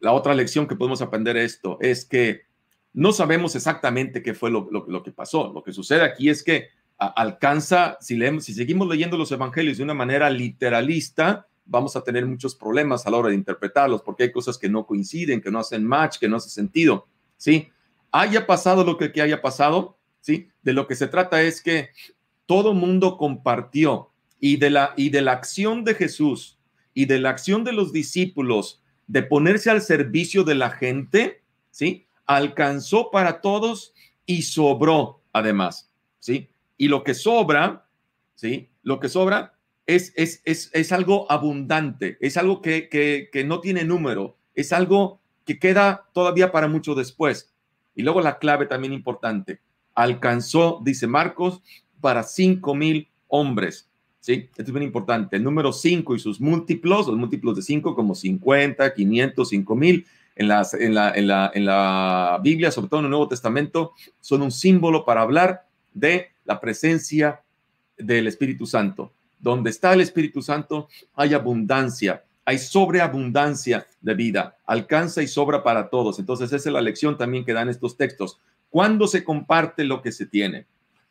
[0.00, 2.42] la otra lección que podemos aprender de esto es que
[2.92, 5.52] no sabemos exactamente qué fue lo, que pasó.
[5.52, 9.84] Lo que sucede aquí es que alcanza, si, leemos, si seguimos leyendo los evangelios de
[9.84, 14.32] una manera literalista, vamos a tener muchos problemas a la hora de interpretarlos porque hay
[14.32, 17.06] cosas que no coinciden, que no hacen match, que no hace sentido.
[17.36, 17.68] ¿sí?
[18.10, 20.48] Haya pasado lo que, que haya pasado, ¿sí?
[20.62, 21.90] De lo que se trata es que
[22.44, 26.58] todo mundo compartió y de la, y de la acción de Jesús
[26.92, 32.06] y de la acción de los discípulos de ponerse al servicio de la gente, ¿sí?
[32.26, 33.94] Alcanzó para todos
[34.26, 36.50] y sobró además, ¿sí?
[36.76, 37.86] Y lo que sobra,
[38.34, 38.70] ¿sí?
[38.82, 39.59] Lo que sobra
[39.94, 44.72] es, es, es, es algo abundante, es algo que, que, que no tiene número, es
[44.72, 47.52] algo que queda todavía para mucho después.
[47.96, 49.60] Y luego la clave también importante,
[49.94, 51.60] alcanzó, dice Marcos,
[52.00, 53.88] para cinco mil hombres.
[54.20, 54.48] ¿sí?
[54.50, 55.36] Esto es bien importante.
[55.36, 60.48] El número 5 y sus múltiplos, los múltiplos de 5 como 50, 500, 5000, en,
[60.48, 64.42] las, en, la, en, la, en la Biblia, sobre todo en el Nuevo Testamento, son
[64.42, 67.42] un símbolo para hablar de la presencia
[67.98, 69.12] del Espíritu Santo.
[69.40, 75.88] Donde está el Espíritu Santo hay abundancia, hay sobreabundancia de vida, alcanza y sobra para
[75.88, 76.18] todos.
[76.18, 78.38] Entonces esa es la lección también que dan estos textos.
[78.68, 80.66] ¿Cuándo se comparte lo que se tiene?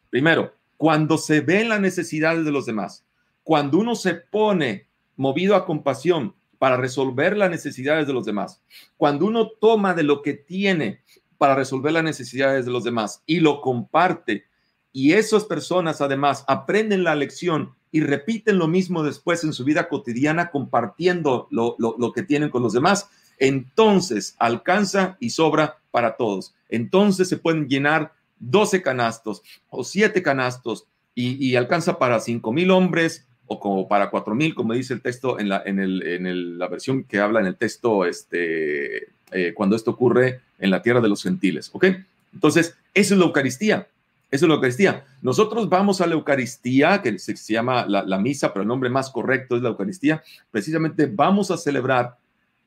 [0.09, 3.03] Primero, cuando se ven las necesidades de los demás,
[3.43, 4.87] cuando uno se pone
[5.17, 8.61] movido a compasión para resolver las necesidades de los demás,
[8.95, 11.01] cuando uno toma de lo que tiene
[11.37, 14.45] para resolver las necesidades de los demás y lo comparte,
[14.91, 19.87] y esas personas además aprenden la lección y repiten lo mismo después en su vida
[19.87, 26.53] cotidiana compartiendo lo, lo, que tienen con los demás, entonces alcanza y sobra para todos.
[26.69, 33.25] Entonces se pueden llenar 12 canastos o 7 canastos y, alcanza para 5 mil hombres
[33.47, 36.67] o como para 4 mil, como dice el texto en la, en, el, en la
[36.67, 41.09] versión que habla en el texto, este, eh, cuando esto ocurre en la tierra de
[41.09, 41.69] los gentiles.
[41.73, 41.85] ¿Ok?
[42.33, 43.87] Entonces, eso es la Eucaristía.
[44.31, 45.05] Eso es la Eucaristía.
[45.21, 49.55] Nosotros vamos a la Eucaristía, que se, llama la, misa, pero el nombre más correcto
[49.55, 50.23] es la Eucaristía.
[50.51, 52.17] Precisamente vamos a celebrar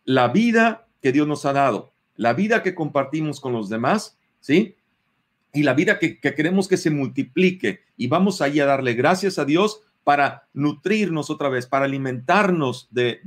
[0.05, 4.77] la vida que Dios nos ha dado, la vida que compartimos con los demás, ¿sí?
[5.53, 9.44] y la vida que, queremos que se multiplique y vamos ahí a darle gracias a
[9.44, 13.20] Dios para nutrirnos otra vez, para alimentarnos de,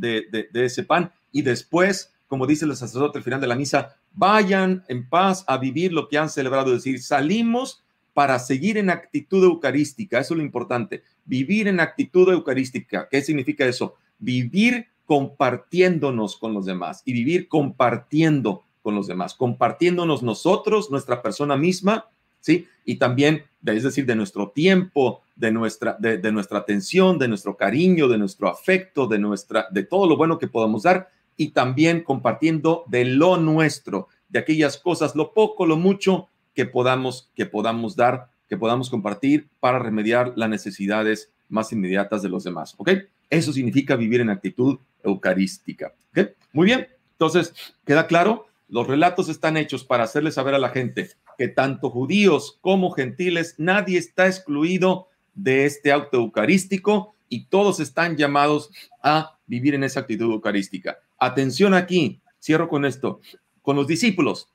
[0.53, 5.07] ese pan y después, como dice el sacerdote al final de la misa, vayan en
[5.07, 7.83] paz a vivir lo que han celebrado, es decir, salimos
[8.15, 13.09] para seguir en actitud eucarística, eso es lo importante, vivir en actitud eucarística.
[13.11, 13.95] ¿Qué significa eso?
[14.19, 21.57] Vivir compartiéndonos con los demás y vivir compartiendo con los demás, compartiéndonos nosotros, nuestra persona
[21.57, 22.05] misma,
[22.39, 22.69] ¿sí?
[22.85, 28.07] Y también, es decir, de nuestro tiempo, de nuestra, de, nuestra atención, de nuestro cariño,
[28.07, 32.85] de nuestro afecto, de, nuestra, de todo lo bueno que podamos dar y también compartiendo
[32.87, 38.29] de lo nuestro, de aquellas cosas, lo poco, lo mucho que podamos, que podamos dar,
[38.49, 42.91] que podamos compartir para remediar las necesidades más inmediatas de los demás, ¿ok?
[43.29, 46.29] Eso significa vivir en actitud eucarística, ¿ok?
[46.53, 47.53] Muy bien, entonces,
[47.85, 48.47] ¿queda claro?
[48.67, 53.55] Los relatos están hechos para hacerle saber a la gente que tanto judíos como gentiles,
[53.57, 58.71] nadie está excluido de este auto eucarístico y todos están llamados
[59.03, 60.97] a vivir en esa actitud eucarística.
[61.19, 63.19] Atención aquí, cierro con esto,
[63.61, 64.47] con los discípulos.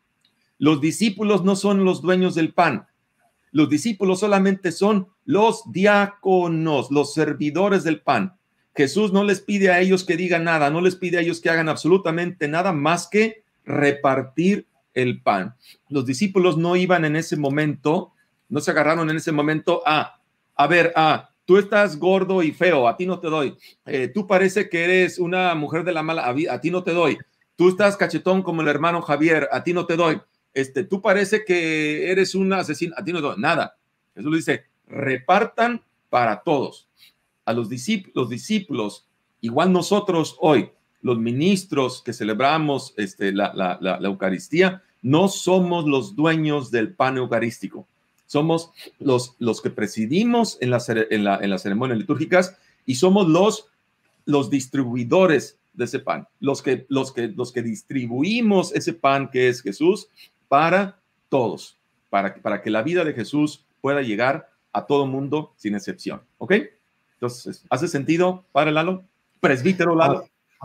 [0.61, 2.87] Los discípulos no son los dueños del pan.
[3.51, 8.37] Los discípulos solamente son los diáconos, los servidores del pan.
[8.77, 11.49] Jesús no les pide a ellos que digan nada, no les pide a ellos que
[11.49, 15.55] hagan absolutamente nada más que repartir el pan.
[15.89, 18.13] Los discípulos no iban en ese momento,
[18.51, 20.21] no se agarraron en ese momento a,
[20.57, 23.57] a ver, a, tú estás gordo y feo, a ti no te doy.
[23.87, 27.17] Eh, tú parece que eres una mujer de la mala, a, ti no te doy.
[27.57, 30.21] Tú estás cachetón como el hermano Javier, a ti no te doy.
[30.53, 33.37] Este, tú parece que eres un asesino, a ti no.
[33.37, 33.77] Nada.
[34.15, 36.89] Jesús dice, repartan para todos.
[37.45, 39.07] A los discípulos, los discípulos,
[39.41, 40.71] igual nosotros hoy,
[41.03, 47.17] los ministros que celebramos este, la, la, la, Eucaristía, no somos los dueños del pan
[47.17, 47.87] eucarístico.
[48.27, 53.69] Somos los, los que presidimos en, la, en, en las ceremonias litúrgicas y somos los,
[54.27, 59.49] los distribuidores de ese pan, los que, los, que, los que distribuimos ese pan que
[59.49, 60.09] es Jesús
[60.51, 61.79] para todos,
[62.11, 66.23] para, para que la vida de Jesús pueda llegar a todo mundo sin excepción.
[66.39, 66.55] ¿Ok?
[67.15, 69.05] Entonces, ¿hace sentido, Padre Lalo?
[69.39, 70.25] Presbítero Lalo.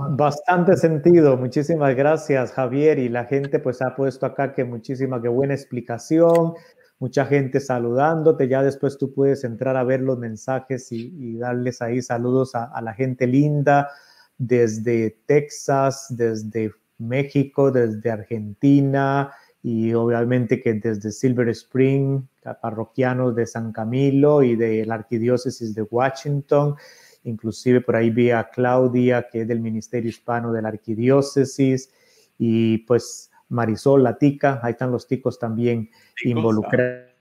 [0.09, 5.29] Bastante sentido, muchísimas gracias Javier y la gente pues ha puesto acá que muchísima, que
[5.29, 6.53] buena explicación,
[6.99, 12.01] mucha gente saludándote, ya después tú puedes entrar a ver los mensajes y, darles ahí
[12.01, 13.89] saludos a, la gente linda
[14.37, 19.31] desde Texas, desde México, desde Argentina
[19.65, 22.21] y obviamente que desde Silver Spring,
[22.61, 26.75] parroquianos de San Camilo y de la arquidiócesis de Washington
[27.25, 31.91] inclusive por ahí vi a Claudia, que es del Ministerio Hispano de la Arquidiócesis,
[32.37, 35.89] y pues Marisol, la tica, ahí están los ticos también
[36.23, 37.11] involucrados.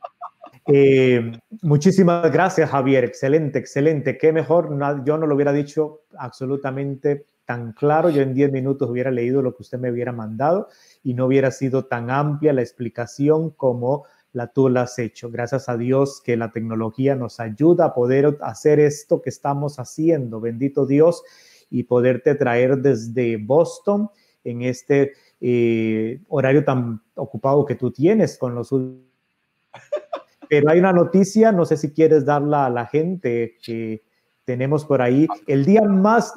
[0.66, 3.04] Eh, muchísimas gracias, Javier.
[3.04, 4.16] Excelente, excelente.
[4.16, 4.70] Qué mejor,
[5.04, 8.10] yo no lo hubiera dicho absolutamente tan claro.
[8.10, 10.68] Yo en 10 minutos hubiera leído lo que usted me hubiera mandado
[11.02, 15.30] y no hubiera sido tan amplia la explicación como la tú la has hecho.
[15.30, 20.40] Gracias a Dios que la tecnología nos ayuda a poder hacer esto que estamos haciendo.
[20.40, 21.22] Bendito Dios
[21.70, 24.10] y poderte traer desde Boston
[24.42, 28.70] en este eh, horario tan ocupado que tú tienes con los...
[30.48, 34.02] Pero hay una noticia, no sé si quieres darla a la gente que
[34.44, 35.26] tenemos por ahí.
[35.46, 36.34] El día más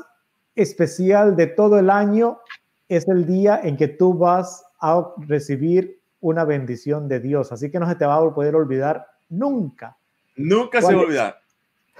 [0.57, 2.39] especial de todo el año
[2.89, 7.51] es el día en que tú vas a recibir una bendición de Dios.
[7.51, 9.97] Así que no se te va a poder olvidar nunca.
[10.35, 11.41] Nunca se va a olvidar.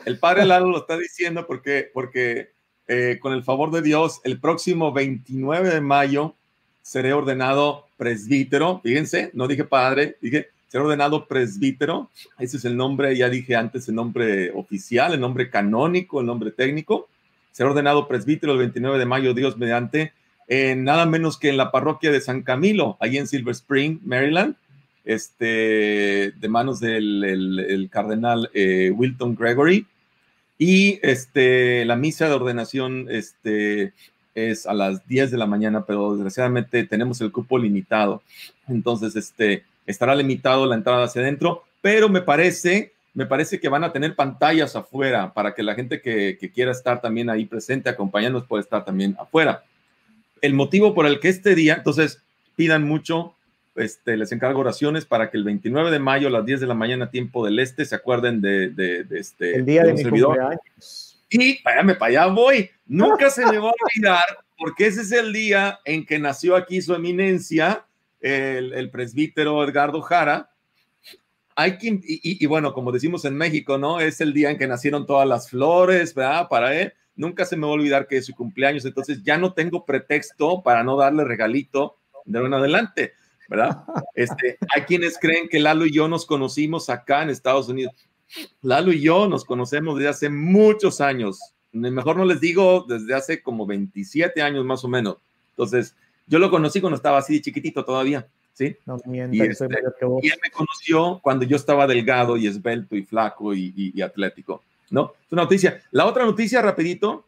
[0.06, 2.52] El Padre Lalo lo está diciendo porque, porque
[2.88, 6.36] eh, con el favor de Dios, el próximo 29 de mayo
[6.82, 8.80] seré ordenado presbítero.
[8.84, 12.10] Fíjense, no dije padre, dije seré ordenado presbítero.
[12.40, 16.52] Ese es el nombre, ya dije antes, el nombre oficial, el nombre canónico, el nombre
[16.52, 17.10] técnico.
[17.52, 20.14] Seré ordenado presbítero el 29 de mayo, Dios mediante
[20.50, 24.56] nada menos que en la parroquia de San Camilo, ahí en Silver Spring, Maryland,
[25.04, 29.86] este, de manos del cardenal eh, Wilton Gregory.
[30.58, 33.94] Y este, la misa de ordenación este,
[34.34, 38.24] es a las 10 de la mañana, pero desgraciadamente tenemos el cupo limitado.
[38.68, 43.84] Entonces, este, estará limitado la entrada hacia adentro, pero me parece, me parece que van
[43.84, 47.90] a tener pantallas afuera para que la gente que, que quiera estar también ahí presente,
[47.90, 49.64] acompañándonos, pueda estar también afuera
[50.42, 52.22] el motivo por el que este día, entonces
[52.56, 53.36] pidan mucho,
[53.76, 56.74] este, les encargo oraciones para que el 29 de mayo a las 10 de la
[56.74, 59.56] mañana, tiempo del este, se acuerden de, este.
[59.56, 61.22] El día de, mi cumpleaños.
[61.30, 62.70] Y váyame para allá voy.
[62.86, 64.24] Nunca se me va a olvidar,
[64.58, 67.86] porque ese es el día en que nació aquí su eminencia,
[68.22, 70.50] el, presbítero Edgardo Jara.
[71.60, 74.00] Hay quien, y, y, bueno, como decimos en México, ¿no?
[74.00, 76.48] Es el día en que nacieron todas las flores, ¿verdad?
[76.48, 79.54] Para él nunca se me va a olvidar que es su cumpleaños, entonces ya no
[79.54, 83.14] tengo pretexto para no darle regalito de ahora en adelante,
[83.50, 83.84] ¿verdad?
[84.14, 87.94] Este, hay quienes creen que Lalo y yo nos conocimos acá en Estados Unidos.
[88.62, 91.40] Lalo y yo nos conocemos desde hace muchos años,
[91.72, 95.18] mejor no les digo desde hace como 27 años más o menos.
[95.50, 98.76] Entonces, yo lo conocí cuando estaba así de chiquitito todavía, ¿sí?
[98.86, 99.68] No y, este,
[100.22, 104.64] y él me conoció cuando yo estaba delgado y esbelto y flaco y atlético.
[104.90, 105.14] ¿no?
[105.26, 105.82] Es una noticia.
[105.92, 107.26] La otra noticia, rapidito,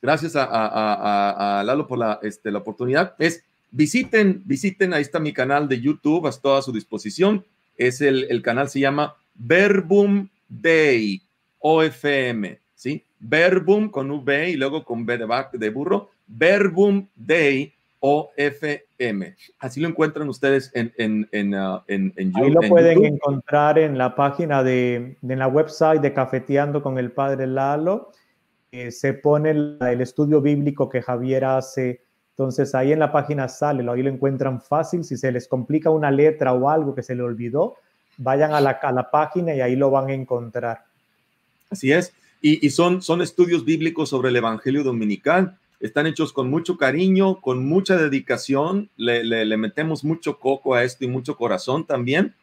[0.00, 5.68] gracias a, Lalo por la, este, la oportunidad, es visiten, visiten, ahí está mi canal
[5.68, 7.44] de YouTube, a toda su disposición.
[7.76, 11.22] Es el, el canal, se llama Verbum Day,
[11.60, 13.04] OFM, ¿sí?
[13.20, 19.34] Verbum con V y luego con B de, de burro, Verbum Day, OFM.
[19.58, 22.42] Así lo encuentran ustedes en, en, en, uh, en, YouTube.
[22.42, 27.10] Ahí lo pueden encontrar en la página de, en la website de Cafeteando con el
[27.10, 28.12] Padre Lalo.
[28.70, 32.02] Eh, se pone el, estudio bíblico que Javier hace.
[32.30, 35.02] Entonces ahí en la página sale, ahí lo encuentran fácil.
[35.02, 37.76] Si se les complica una letra o algo que se le olvidó,
[38.16, 40.84] vayan a la, a la página y ahí lo van a encontrar.
[41.68, 42.12] Así es.
[42.40, 47.40] Y, y son, son estudios bíblicos sobre el Evangelio Dominical están hechos con mucho cariño,
[47.40, 52.34] con mucha dedicación, le, metemos mucho coco a esto y mucho corazón también.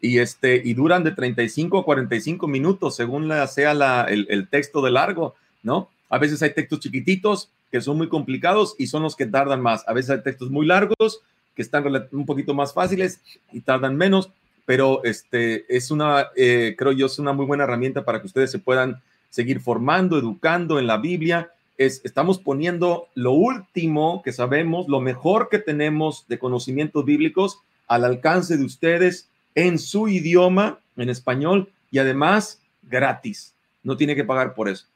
[0.00, 4.92] Y, este, y duran de 35 a 45 minutos según la, sea el, texto de
[4.92, 5.90] largo, ¿no?
[6.08, 9.86] A veces hay textos chiquititos que son muy complicados y son los que tardan más.
[9.88, 11.20] A veces hay textos muy largos
[11.56, 13.20] que están un poquito más fáciles
[13.52, 14.30] y tardan menos,
[14.64, 18.52] pero este, es una, eh, creo yo, es una muy buena herramienta para que ustedes
[18.52, 25.00] se puedan seguir formando, educando en la Biblia estamos poniendo lo último que sabemos, lo
[25.00, 31.70] mejor que tenemos de conocimientos bíblicos al alcance de ustedes en su idioma, en español,
[31.90, 33.54] y además gratis.
[33.82, 34.86] No tiene que pagar por eso.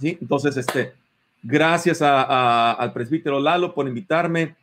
[0.00, 0.18] ¿Sí?
[0.20, 0.92] Entonces, este,
[1.42, 4.56] gracias al presbítero Lalo por invitarme.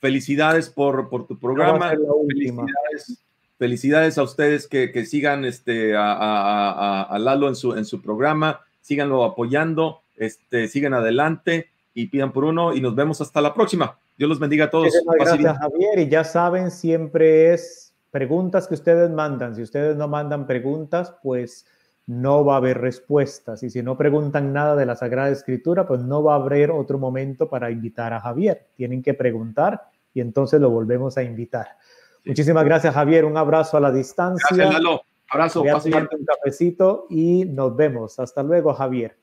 [0.00, 1.90] Felicidades por, por tu programa.
[2.28, 3.24] Felicidades,
[3.58, 8.60] felicidades, a ustedes que, que sigan este, a, a, Lalo en su, en su programa.
[8.80, 13.98] Síganlo apoyando este, sigan adelante y pidan por uno y nos vemos hasta la próxima.
[14.16, 14.92] Dios los bendiga a todos.
[15.18, 15.98] Gracias, Javier.
[15.98, 19.54] Y ya saben, siempre es preguntas que ustedes mandan.
[19.54, 21.66] Si ustedes no mandan preguntas, pues
[22.06, 23.62] no va a haber respuestas.
[23.62, 26.98] Y si no preguntan nada de la Sagrada Escritura, pues no va a haber otro
[26.98, 28.66] momento para invitar a Javier.
[28.76, 31.76] Tienen que preguntar y entonces lo volvemos a invitar.
[32.24, 33.24] Muchísimas gracias, Javier.
[33.24, 34.46] Un abrazo a la distancia.
[34.56, 35.02] Gracias, Lalo.
[35.30, 35.60] Abrazo.
[35.60, 38.18] Voy a un cafecito y nos vemos.
[38.18, 39.16] Hasta luego, Javier.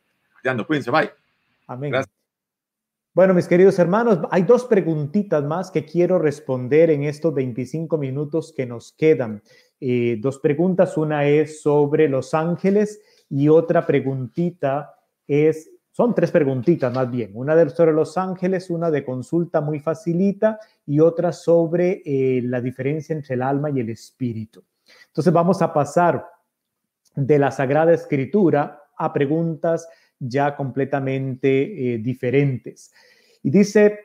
[0.67, 1.11] Cuídense, bye.
[1.67, 1.91] Amén.
[1.91, 2.21] Gracias.
[3.13, 8.53] Bueno, mis queridos hermanos, hay dos preguntitas más que quiero responder en estos 25 minutos
[8.55, 9.43] que nos quedan.
[9.81, 14.93] Eh, dos preguntas, una es sobre los ángeles y otra preguntita
[15.27, 19.81] es, son tres preguntitas más bien, una de sobre los ángeles, una de consulta muy
[19.81, 24.63] facilita y otra sobre eh, la diferencia entre el alma y el espíritu.
[25.07, 26.25] Entonces vamos a pasar
[27.13, 29.85] de la Sagrada Escritura a preguntas
[30.22, 32.93] ya completamente eh, diferentes.
[33.43, 34.01] Y dice,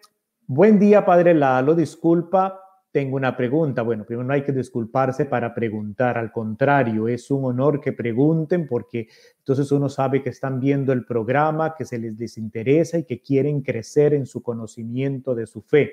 [0.47, 2.59] buen día, Padre Lalo, disculpa,
[2.91, 3.83] tengo una pregunta.
[3.83, 8.67] Bueno, primero no hay que disculparse para preguntar, al contrario, es un honor que pregunten
[8.67, 9.09] porque
[9.39, 13.61] entonces uno sabe que están viendo el programa, que se les desinteresa y que quieren
[13.61, 15.93] crecer en su conocimiento de su fe.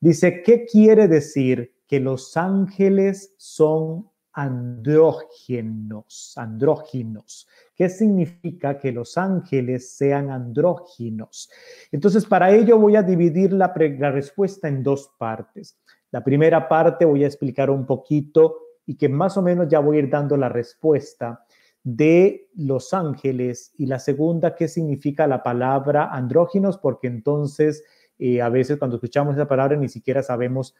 [0.00, 7.48] Dice, ¿qué quiere decir que los ángeles son andrógenos, andróginos.
[7.74, 11.50] ¿Qué significa que los ángeles sean andróginos?
[11.90, 15.78] Entonces, para ello voy a dividir la, respuesta en dos partes.
[16.10, 19.98] La primera parte voy a explicar un poquito y que más o menos ya voy
[19.98, 21.44] a ir dando la respuesta
[21.84, 27.82] de los ángeles y la segunda, qué significa la palabra andróginos, porque entonces
[28.18, 30.74] eh, a veces cuando escuchamos esa palabra ni siquiera sabemos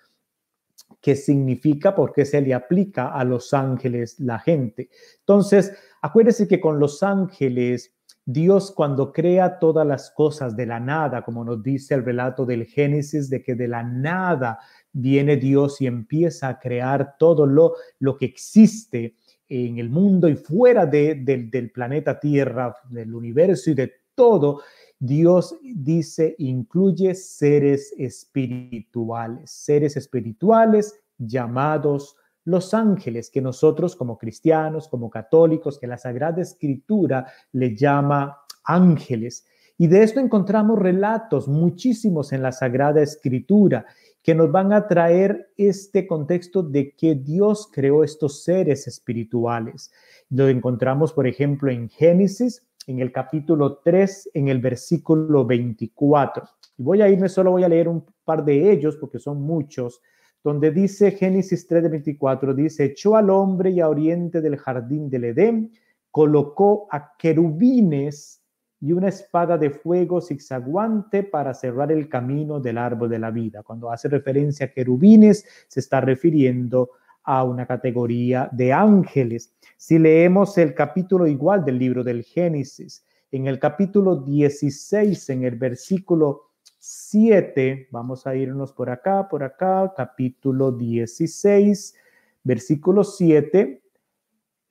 [1.03, 4.88] qué significa, por qué se le aplica a los ángeles la gente.
[5.18, 7.92] Entonces, acuérdese que con los ángeles,
[8.24, 12.66] Dios cuando crea todas las cosas de la nada, como nos dice el relato del
[12.66, 14.61] Génesis, de que de la nada
[14.92, 19.16] viene Dios y empieza a crear todo lo, lo que existe
[19.48, 24.62] en el mundo y fuera de, del planeta Tierra, del universo y de todo,
[25.05, 35.11] Dios dice, incluye seres espirituales, seres espirituales llamados los ángeles, que nosotros como cristianos, como
[35.11, 39.44] católicos, que la Sagrada Escritura le llama ángeles.
[39.76, 43.84] Y de esto encontramos relatos muchísimos en la Sagrada Escritura
[44.22, 49.90] que nos van a traer este contexto de que Dios creó estos seres espirituales.
[50.30, 56.45] Lo encontramos, por ejemplo, en Génesis en el capítulo 3, en el versículo 24.
[56.78, 60.01] Y voy a irme, solo voy a leer un par de ellos porque son muchos,
[60.43, 65.09] donde dice Génesis 3 de 24, dice, echó al hombre y a oriente del jardín
[65.09, 65.72] del Edén,
[66.11, 68.43] colocó a querubines
[68.80, 73.62] y una espada de fuego zigzaguante para cerrar el camino del árbol de la vida.
[73.62, 79.53] Cuando hace referencia a querubines, se está refiriendo a una categoría de ángeles.
[79.77, 85.57] Si leemos el capítulo igual del libro del Génesis, en el capítulo 16, en el
[85.57, 91.95] versículo 7, vamos a irnos por acá, por acá, capítulo 16,
[92.43, 93.83] versículo 7,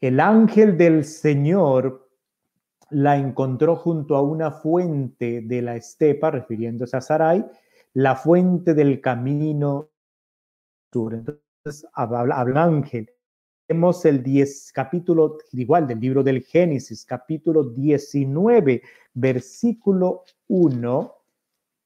[0.01, 2.09] el ángel del Señor
[2.89, 7.45] la encontró junto a una fuente de la estepa, refiriéndose a Sarai,
[7.93, 9.89] la fuente del camino
[10.91, 11.23] sur
[11.93, 13.09] habla, ángel.
[13.67, 18.81] Vemos el 10, capítulo igual del libro del Génesis, capítulo 19,
[19.13, 21.15] versículo 1,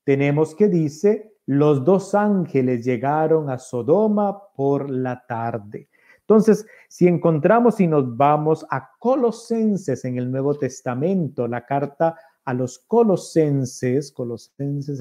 [0.04, 5.90] tenemos que dice, los dos ángeles llegaron a Sodoma por la tarde.
[6.22, 12.54] Entonces, si encontramos y nos vamos a Colosenses en el Nuevo Testamento, la carta a
[12.54, 15.00] los Colosenses, Colosenses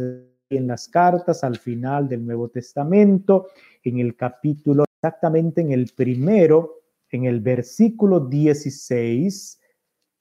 [0.50, 3.48] en las cartas al final del Nuevo Testamento,
[3.82, 9.60] en el capítulo, exactamente en el primero, en el versículo 16,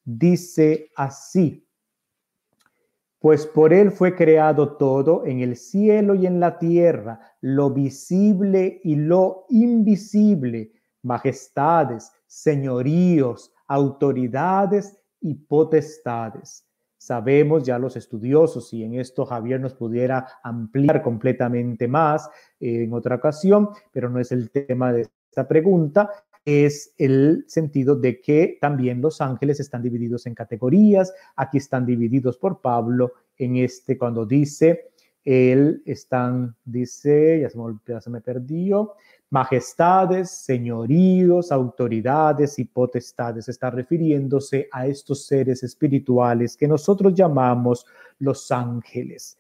[0.04, 1.68] dice así,
[3.20, 8.82] pues por él fue creado todo en el cielo y en la tierra, lo visible
[8.84, 16.66] y lo invisible, majestades, señoríos, autoridades y potestades
[17.04, 22.30] Sabemos ya los estudiosos, y en esto Javier nos pudiera ampliar completamente más
[22.62, 26.10] eh, en otra ocasión, pero no es el tema de esta pregunta,
[26.46, 31.14] es el sentido de que también los ángeles están divididos en categorías.
[31.36, 34.92] Aquí están divididos por Pablo en este cuando dice,
[35.26, 38.94] él están, dice, ya se me, ya se me perdió,
[39.34, 43.50] majestades, señoríos, autoridades y potestades.
[43.50, 47.84] Está refiriéndose a estos seres espirituales que nosotros llamamos
[48.20, 49.36] los ángeles.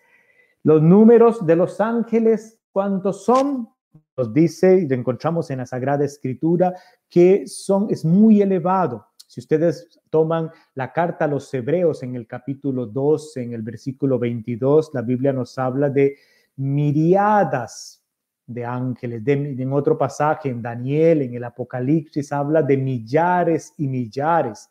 [0.63, 3.69] Los números de los ángeles, ¿cuántos son?
[4.17, 6.73] Nos dice, y lo encontramos en la Sagrada Escritura,
[7.07, 9.05] que son, es muy elevado.
[9.27, 14.17] Si ustedes toman la carta a los hebreos en el capítulo 12, en el versículo
[14.17, 16.15] 22, la Biblia nos habla de
[16.55, 18.02] miriadas,
[18.45, 19.21] de ángeles.
[19.25, 24.69] en otro pasaje, en Daniel, en el Apocalipsis, habla de millares y millares.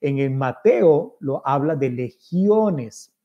[0.00, 3.15] En el Mateo lo habla de legiones.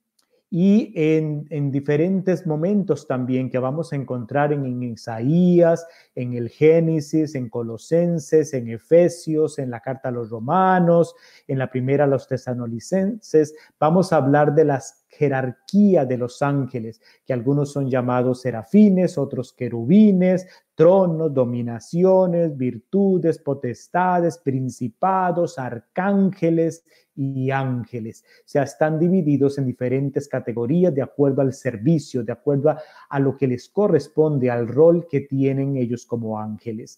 [0.53, 7.49] Y en, diferentes momentos también que vamos a encontrar en, Isaías, en el Génesis, en
[7.49, 11.15] Colosenses, en Efesios, en la carta a los Romanos,
[11.47, 17.01] en la primera a los tesanolicenses, vamos a hablar de las jerarquía de los ángeles,
[17.25, 20.47] que algunos son llamados serafines, otros querubines,
[20.81, 26.83] tronos, dominaciones, virtudes, potestades, principados, arcángeles
[27.15, 28.23] y ángeles.
[28.39, 32.75] O sea, están divididos en diferentes categorías de acuerdo al servicio, de acuerdo
[33.09, 36.97] a, lo que les corresponde, al rol que tienen ellos como ángeles.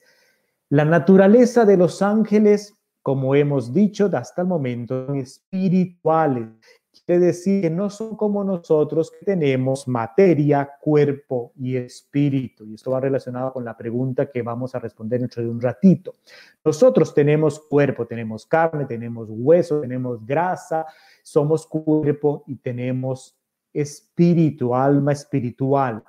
[0.70, 6.48] La naturaleza de los ángeles, como hemos dicho hasta el momento, son espirituales
[7.02, 12.66] quiere decir que no son como nosotros que tenemos materia, cuerpo y espíritu.
[12.66, 16.14] Y esto va relacionado con la pregunta que vamos a responder dentro de un ratito.
[16.64, 20.86] Nosotros tenemos cuerpo, tenemos carne, tenemos hueso, tenemos grasa,
[21.24, 23.36] somos cuerpo y tenemos
[23.74, 26.04] espíritu, alma espiritual.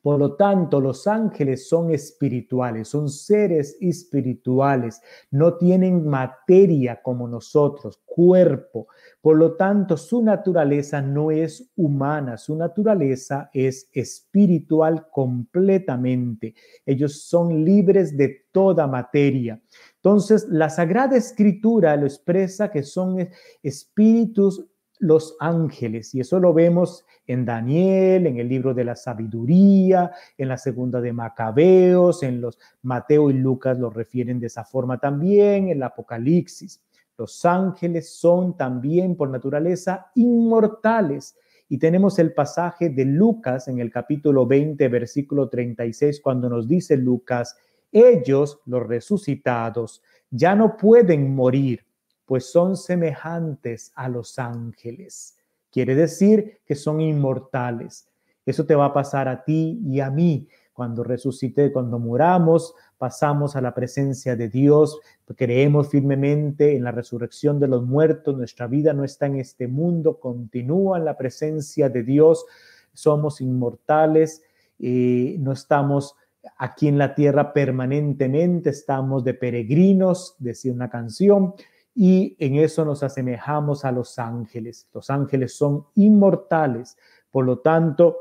[0.00, 8.00] Por lo tanto, los ángeles son espirituales, son seres espirituales, no tienen materia como nosotros,
[8.04, 8.88] cuerpo.
[9.20, 16.54] Por lo tanto, su naturaleza no es humana, su naturaleza es espiritual completamente.
[16.84, 19.60] Ellos son libres de toda materia.
[19.96, 23.28] Entonces, la Sagrada Escritura lo expresa que son
[23.62, 24.66] espíritus
[25.02, 30.48] los ángeles, y eso lo vemos en Daniel, en el libro de la sabiduría, en
[30.48, 35.64] la segunda de Macabeos, en los Mateo y Lucas lo refieren de esa forma también,
[35.64, 36.80] en el Apocalipsis.
[37.18, 41.36] Los ángeles son también por naturaleza inmortales.
[41.68, 46.96] Y tenemos el pasaje de Lucas en el capítulo 20, versículo 36, cuando nos dice
[46.96, 47.56] Lucas,
[47.90, 50.00] ellos, los resucitados,
[50.30, 51.84] ya no pueden morir
[52.32, 55.36] pues son semejantes a los ángeles.
[55.70, 58.08] Quiere decir que son inmortales.
[58.46, 60.48] Eso te va a pasar a ti y a mí.
[60.72, 64.98] Cuando resucite, cuando muramos, pasamos a la presencia de Dios,
[65.36, 70.18] creemos firmemente en la resurrección de los muertos, nuestra vida no está en este mundo,
[70.18, 72.46] continúa en la presencia de Dios,
[72.94, 74.42] somos inmortales,
[74.78, 76.16] y no estamos
[76.56, 81.52] aquí en la tierra permanentemente, estamos de peregrinos, decía una canción,
[81.94, 84.88] y en eso nos asemejamos a los ángeles.
[84.94, 86.96] Los ángeles son inmortales,
[87.30, 88.16] por lo tanto,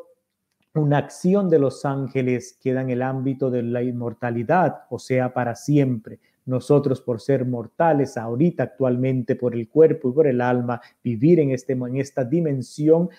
[0.73, 5.55] una acción de los ángeles queda en el ámbito de la inmortalidad, o sea, para
[5.55, 6.19] siempre.
[6.45, 11.51] Nosotros, por ser mortales, ahorita actualmente por el cuerpo y por el alma, vivir en,
[11.51, 13.09] este, en esta dimensión,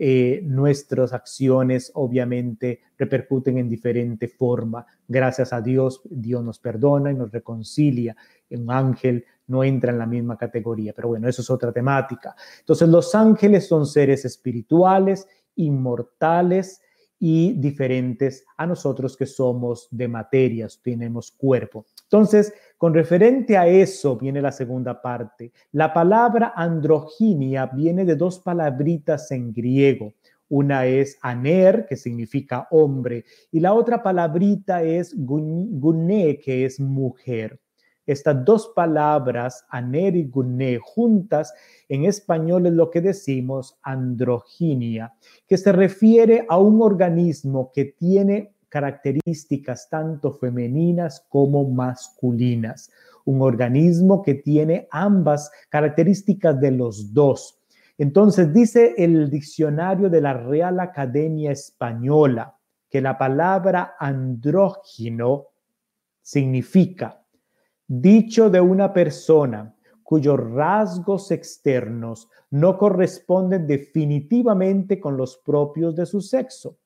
[0.00, 4.86] eh, nuestras acciones obviamente repercuten en diferente forma.
[5.08, 8.16] Gracias a Dios, Dios nos perdona y nos reconcilia.
[8.50, 12.34] Un ángel no entra en la misma categoría, pero bueno, eso es otra temática.
[12.60, 15.26] Entonces, los ángeles son seres espirituales,
[15.56, 16.80] inmortales
[17.18, 21.86] y diferentes a nosotros que somos de materias, tenemos cuerpo.
[22.04, 25.52] Entonces, con referente a eso viene la segunda parte.
[25.72, 30.14] La palabra androginia viene de dos palabritas en griego.
[30.48, 37.60] Una es aner, que significa hombre, y la otra palabrita es gune, que es mujer.
[38.08, 41.52] Estas dos palabras, aner y gune, juntas
[41.90, 45.12] en español es lo que decimos androginia,
[45.46, 52.90] que se refiere a un organismo que tiene características tanto femeninas como masculinas.
[53.26, 57.60] Un organismo que tiene ambas características de los dos.
[57.98, 62.56] Entonces dice el diccionario de la Real Academia Española
[62.88, 65.48] que la palabra andrógino
[66.22, 67.22] significa
[67.88, 76.20] dicho de una persona cuyos rasgos externos no corresponden definitivamente con los propios de su
[76.20, 76.78] sexo.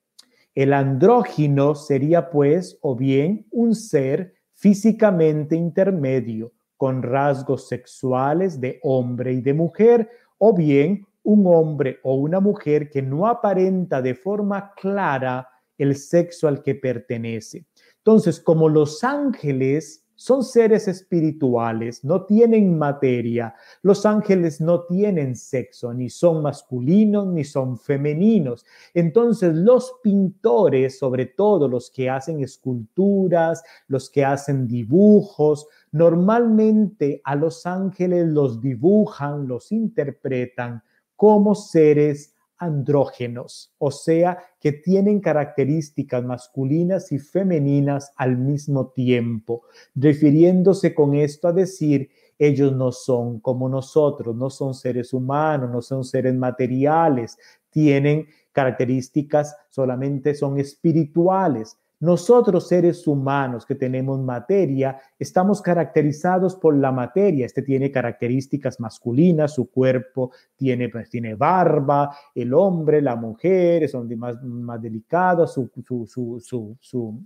[0.54, 9.32] El andrógino sería pues o bien un ser físicamente intermedio con rasgos sexuales de hombre
[9.32, 14.72] y de mujer o bien un hombre o una mujer que no aparenta de forma
[14.74, 15.48] clara
[15.78, 17.66] el sexo al que pertenece.
[17.98, 23.54] Entonces, como los ángeles son seres espirituales, no tienen materia.
[23.82, 28.64] Los ángeles no tienen sexo, ni son masculinos ni son femeninos.
[28.94, 37.34] Entonces los pintores, sobre todo los que hacen esculturas, los que hacen dibujos, normalmente a
[37.34, 40.82] los ángeles los dibujan, los interpretan
[41.16, 49.62] como seres andrógenos, o sea, que tienen características masculinas y femeninas al mismo tiempo,
[49.96, 55.82] refiriéndose con esto a decir, ellos no son como nosotros, no son seres humanos, no
[55.82, 57.36] son seres materiales,
[57.70, 61.78] tienen características solamente son espirituales.
[62.02, 67.46] Nosotros seres humanos que tenemos materia, estamos caracterizados por la materia.
[67.46, 74.08] Este tiene características masculinas, su cuerpo tiene, pues, tiene barba, el hombre, la mujer son
[74.18, 75.70] más, más delicados, su,
[76.08, 76.76] su,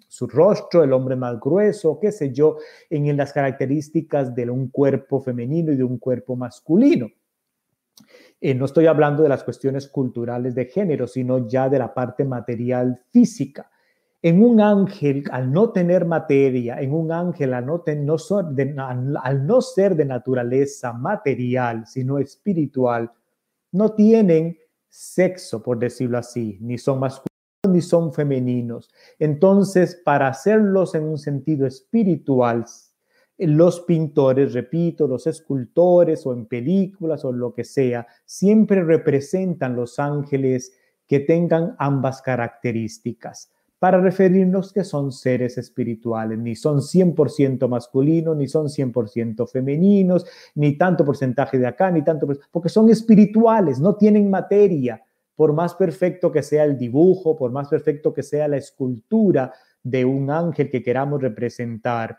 [0.07, 2.59] su, rostro, el hombre más grueso, qué sé yo,
[2.91, 7.09] en las características de un cuerpo femenino y de un cuerpo masculino.
[8.43, 12.27] Eh, no estoy hablando de las cuestiones culturales de género, sino ya de la parte
[12.27, 13.71] material física.
[14.23, 19.95] En un ángel, al no tener materia, en un ángel, al no, al no ser
[19.95, 23.13] de naturaleza material, sino espiritual,
[23.73, 24.57] no tienen
[24.89, 27.27] sexo, por decirlo así, ni son masculinos
[27.69, 28.89] ni son femeninos.
[29.19, 32.65] Entonces, para hacerlos en un sentido espiritual,
[33.39, 39.99] los pintores, repito, los escultores o en películas o lo que sea, siempre representan los
[39.99, 40.73] ángeles
[41.07, 48.49] que tengan ambas características para referirnos que son seres espirituales, ni son 100% masculinos, ni
[48.49, 50.25] son 100% femeninos,
[50.55, 55.03] ni tanto porcentaje de acá, ni tanto, porque son espirituales, no tienen materia,
[55.35, 59.53] por más perfecto que sea el dibujo, por más perfecto que sea la escultura
[59.83, 62.19] de un ángel que queramos representar,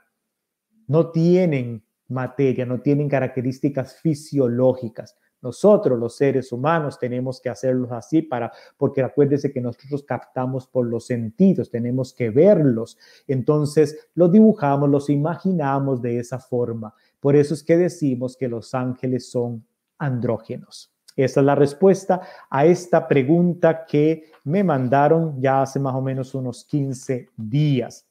[0.86, 5.18] no tienen materia, no tienen características fisiológicas.
[5.42, 10.88] Nosotros, los seres humanos, tenemos que hacerlos así para, porque acuérdese que nosotros captamos por
[10.88, 12.98] los sentidos, tenemos que verlos.
[13.28, 16.94] Entonces, los dibujamos, los imaginamos de esa forma.
[17.20, 19.66] Por eso es que decimos que los ángeles son
[20.00, 20.92] andrógenos.
[21.16, 26.36] Esa es la respuesta a esta pregunta que me mandaron ya hace más o menos
[26.36, 28.08] unos 15 días.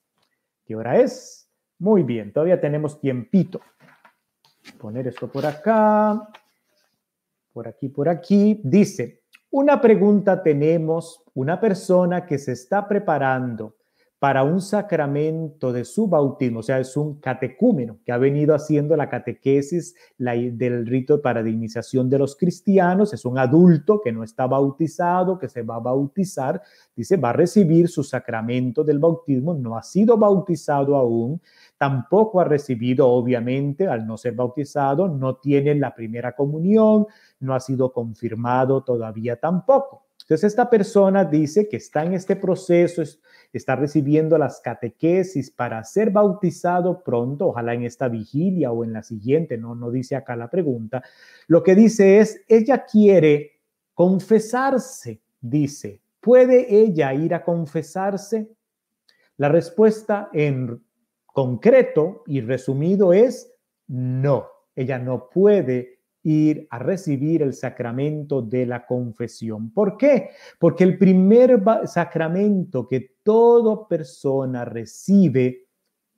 [0.65, 1.49] ¿Qué hora es?
[1.79, 3.61] Muy bien, todavía tenemos tiempito.
[4.79, 6.29] Poner esto por acá
[7.57, 13.77] por aquí, por aquí, dice, una pregunta tenemos, una persona que se está preparando
[14.19, 18.95] para un sacramento de su bautismo, o sea, es un catecúmeno que ha venido haciendo
[18.95, 24.23] la catequesis del rito para la iniciación de los cristianos, es un adulto que no
[24.23, 26.61] está bautizado, que se va a bautizar,
[26.95, 31.41] dice, va a recibir su sacramento del bautismo, no ha sido bautizado aún,
[31.79, 37.07] tampoco ha recibido, obviamente, al no ser bautizado, no tiene la primera comunión,
[37.41, 40.07] no ha sido confirmado todavía tampoco.
[40.27, 43.01] Entonces, esta persona dice que está en este proceso,
[43.53, 49.05] está recibiendo las catequesis para ser bautizado pronto, ojalá en esta vigilia o en la
[49.05, 51.03] siguiente, no, no dice acá la pregunta.
[51.47, 53.61] Lo que dice es, ella quiere
[53.95, 58.51] confesarse, dice, ¿puede ella ir a confesarse?
[59.37, 60.83] La respuesta en
[61.25, 63.55] concreto y resumido es
[63.87, 65.96] no, ella no puede
[66.27, 69.71] ir a recibir el sacramento de la confesión.
[69.71, 70.31] ¿Por qué?
[70.59, 75.69] Porque el primer sacramento que toda persona recibe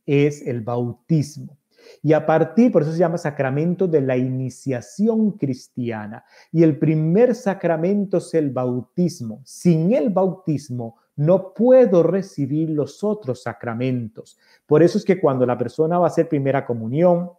[0.06, 1.59] es el bautismo.
[2.02, 6.24] Y a partir, por eso se llama sacramento de la iniciación cristiana.
[6.52, 9.42] Y el primer sacramento es el bautismo.
[9.44, 14.38] Sin el bautismo no puedo recibir los otros sacramentos.
[14.66, 17.30] Por eso es que cuando la persona va a hacer primera comunión,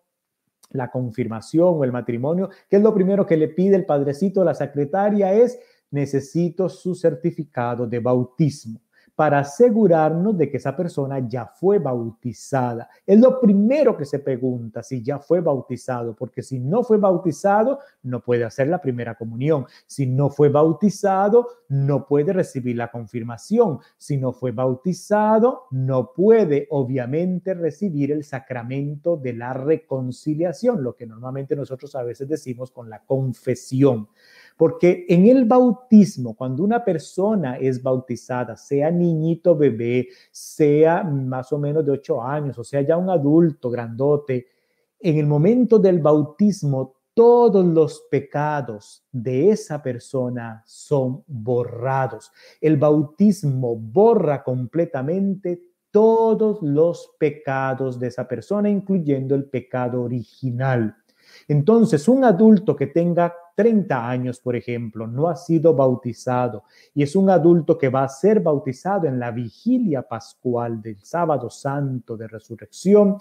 [0.71, 4.53] la confirmación o el matrimonio, ¿qué es lo primero que le pide el padrecito, la
[4.53, 5.33] secretaria?
[5.33, 5.59] Es
[5.91, 8.79] necesito su certificado de bautismo
[9.19, 12.89] para asegurarnos de que esa persona ya fue bautizada.
[13.05, 17.79] Es lo primero que se pregunta, si ya fue bautizado, porque si no fue bautizado,
[18.03, 19.65] no puede hacer la primera comunión.
[19.87, 23.79] Si no fue bautizado, no puede recibir la confirmación.
[23.97, 31.05] Si no fue bautizado, no puede, obviamente, recibir el sacramento de la reconciliación, lo que
[31.05, 34.07] normalmente nosotros a veces decimos con la confesión.
[34.59, 41.57] Porque en el bautismo, cuando una persona es bautizada, sea niñito bebé, sea más o
[41.57, 44.47] menos de ocho años, o sea ya un adulto grandote,
[44.99, 52.29] en el momento del bautismo, todos los pecados de esa persona son borrados.
[52.59, 60.97] El bautismo borra completamente todos los pecados de esa persona, incluyendo el pecado original.
[61.47, 67.13] Entonces, un adulto que tenga 30 años, por ejemplo, no ha sido bautizado y es
[67.13, 72.29] un adulto que va a ser bautizado en la vigilia pascual del sábado santo de
[72.29, 73.17] resurrección,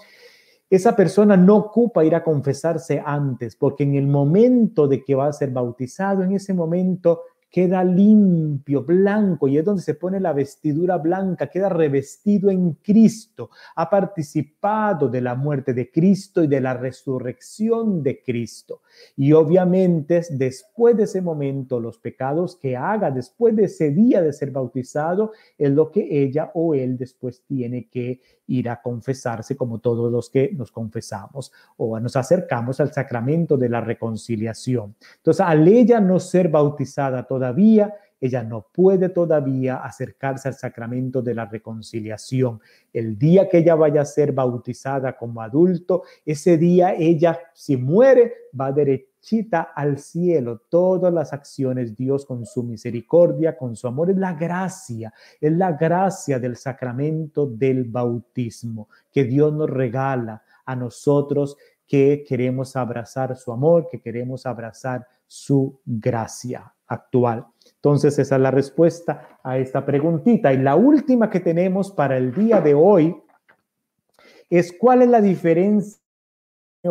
[0.70, 5.26] esa persona no ocupa ir a confesarse antes, porque en el momento de que va
[5.26, 10.32] a ser bautizado, en ese momento queda limpio, blanco, y es donde se pone la
[10.32, 16.60] vestidura blanca, queda revestido en Cristo, ha participado de la muerte de Cristo y de
[16.60, 18.82] la resurrección de Cristo.
[19.16, 24.32] Y obviamente después de ese momento, los pecados que haga después de ese día de
[24.32, 29.78] ser bautizado es lo que ella o él después tiene que ir a confesarse como
[29.78, 34.96] todos los que nos confesamos o nos acercamos al sacramento de la reconciliación.
[35.16, 41.34] Entonces, al ella no ser bautizada todavía, ella no puede todavía acercarse al sacramento de
[41.34, 42.60] la reconciliación.
[42.92, 48.34] El día que ella vaya a ser bautizada como adulto, ese día ella, si muere,
[48.58, 48.72] va
[49.18, 50.62] derechita al cielo.
[50.68, 55.72] Todas las acciones, Dios con su misericordia, con su amor, es la gracia, es la
[55.72, 61.56] gracia del sacramento del bautismo que Dios nos regala a nosotros
[61.86, 67.46] que queremos abrazar su amor, que queremos abrazar su gracia actual.
[67.76, 70.52] Entonces, esa es la respuesta a esta preguntita.
[70.52, 73.16] Y la última que tenemos para el día de hoy
[74.50, 75.98] es cuál es la diferencia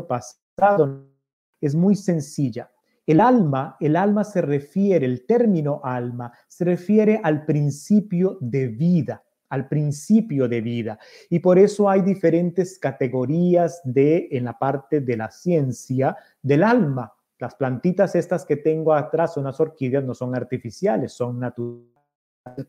[0.08, 1.17] pasado.
[1.62, 2.72] Es muy sencilla.
[3.08, 9.24] El alma, el alma se refiere, el término alma se refiere al principio de vida,
[9.48, 11.00] al principio de vida.
[11.30, 17.14] Y por eso hay diferentes categorías de en la parte de la ciencia del alma.
[17.40, 21.98] Las plantitas estas que tengo atrás son las orquídeas, no son artificiales, son naturales.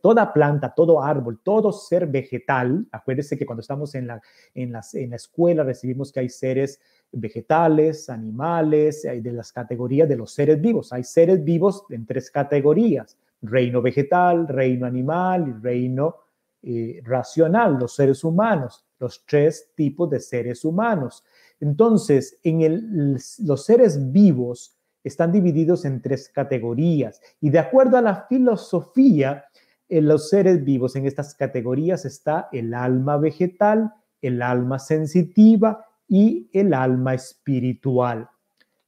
[0.01, 4.21] Toda planta, todo árbol, todo ser vegetal, acuérdense que cuando estamos en la,
[4.55, 6.81] en, las, en la escuela recibimos que hay seres
[7.13, 10.93] vegetales, animales, de las categorías de los seres vivos.
[10.93, 16.17] Hay seres vivos en tres categorías, reino vegetal, reino animal y reino
[16.63, 21.25] eh, racional, los seres humanos, los tres tipos de seres humanos.
[21.61, 28.27] Entonces, en los seres vivos están divididos en tres categorías y de acuerdo a la
[28.29, 29.45] filosofía,
[29.89, 36.49] en los seres vivos en estas categorías está el alma vegetal, el alma sensitiva y
[36.53, 38.29] el alma espiritual.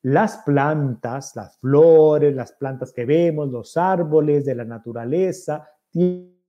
[0.02, 6.40] Las plantas, las flores, las plantas que vemos, los árboles de la naturaleza, tienen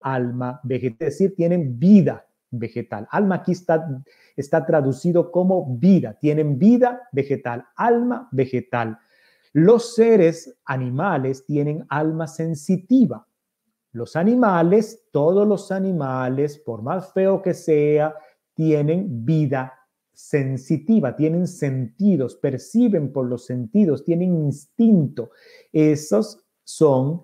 [0.00, 3.06] alma vegetal, es decir, tienen vida vegetal.
[3.10, 4.02] Alma aquí está,
[4.36, 8.98] está traducido como vida, tienen vida vegetal, alma vegetal.
[9.52, 13.26] Los seres animales tienen alma sensitiva.
[13.92, 18.14] Los animales, todos los animales, por más feo que sea,
[18.54, 19.72] tienen vida
[20.12, 25.30] sensitiva, tienen sentidos, perciben por los sentidos, tienen instinto.
[25.72, 27.22] Esos son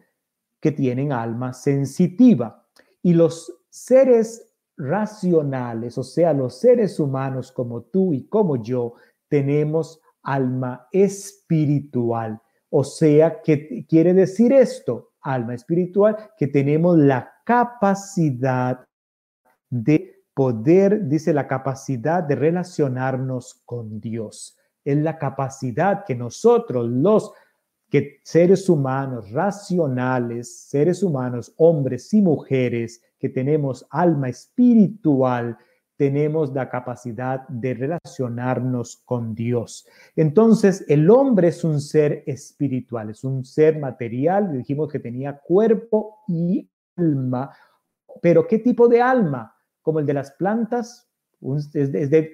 [0.60, 2.66] que tienen alma sensitiva.
[3.02, 8.94] Y los seres racionales, o sea, los seres humanos como tú y como yo,
[9.28, 12.40] tenemos alma espiritual.
[12.70, 15.12] O sea, ¿qué quiere decir esto?
[15.22, 18.84] Alma espiritual, que tenemos la capacidad
[19.68, 24.56] de poder, dice la capacidad de relacionarnos con Dios.
[24.82, 27.30] Es la capacidad que nosotros, los
[27.90, 35.58] que seres humanos racionales, seres humanos, hombres y mujeres, que tenemos alma espiritual,
[35.98, 39.86] tenemos la capacidad de relacionarnos con Dios.
[40.16, 46.20] Entonces, el hombre es un ser espiritual, es un ser material, dijimos que tenía cuerpo
[46.26, 46.66] y
[46.96, 47.54] alma,
[48.22, 49.54] pero ¿qué tipo de alma?
[49.82, 51.08] ¿Como el de las plantas?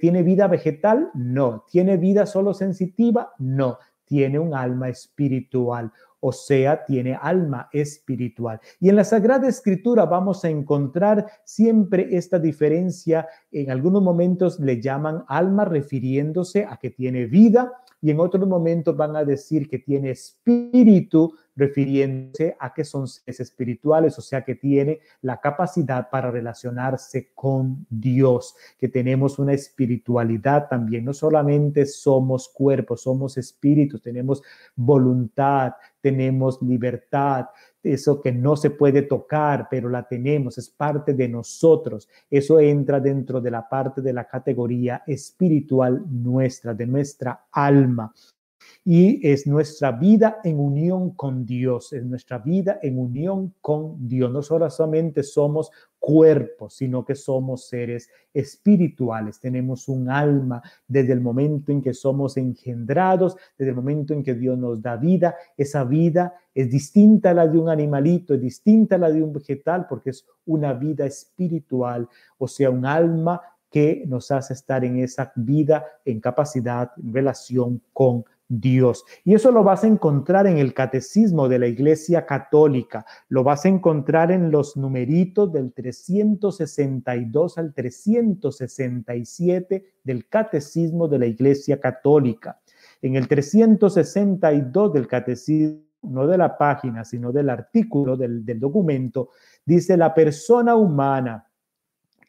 [0.01, 1.11] ¿Tiene vida vegetal?
[1.15, 1.65] No.
[1.71, 3.33] ¿Tiene vida solo sensitiva?
[3.39, 3.79] No.
[4.05, 8.61] Tiene un alma espiritual o sea, tiene alma espiritual.
[8.81, 13.29] Y en la Sagrada Escritura vamos a encontrar siempre esta diferencia.
[13.53, 18.97] En algunos momentos le llaman alma refiriéndose a que tiene vida y en otros momentos
[18.97, 24.55] van a decir que tiene espíritu refiriéndose a que son seres espirituales, o sea que
[24.55, 32.49] tiene la capacidad para relacionarse con Dios, que tenemos una espiritualidad también, no solamente somos
[32.49, 34.43] cuerpos, somos espíritus, tenemos
[34.75, 37.47] voluntad, tenemos libertad,
[37.83, 42.09] eso que no se puede tocar, pero la tenemos, es parte de nosotros.
[42.29, 48.13] Eso entra dentro de la parte de la categoría espiritual nuestra, de nuestra alma
[48.89, 54.31] y es nuestra vida en unión con Dios, es nuestra vida en unión con Dios.
[54.31, 59.41] No solamente somos cuerpos, sino que somos seres espirituales.
[59.41, 64.35] Tenemos un alma desde el momento en que somos engendrados, desde el momento en que
[64.35, 65.35] Dios nos da vida.
[65.57, 69.33] Esa vida es distinta a la de un animalito, es distinta a la de un
[69.33, 72.09] vegetal, porque es una vida espiritual,
[72.39, 77.83] o sea, un alma que nos hace estar en esa vida, en capacidad, en relación
[77.93, 78.36] con Dios.
[78.49, 83.65] Y eso lo vas a encontrar en el catecismo de la Iglesia Católica, lo vas
[83.65, 92.61] a encontrar en los numeritos del 362 al 367 del catecismo de la Iglesia Católica.
[93.03, 99.31] En el 362 del catecismo, no de la página, sino del artículo del, del documento,
[99.65, 101.51] dice la persona humana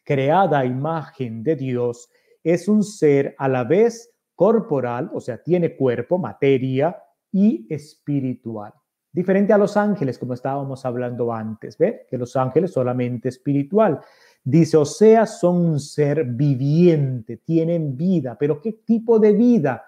[0.02, 2.10] creada a imagen de Dios
[2.42, 6.96] es un ser a la vez corporal, o sea, tiene cuerpo, materia
[7.32, 8.72] y espiritual.
[9.10, 12.06] Diferente a los ángeles, como estábamos hablando antes, ¿ve?
[12.08, 14.00] Que los ángeles solamente espiritual.
[14.44, 19.84] Dice, o sea, son un ser viviente, tienen vida, pero ¿qué tipo de vida?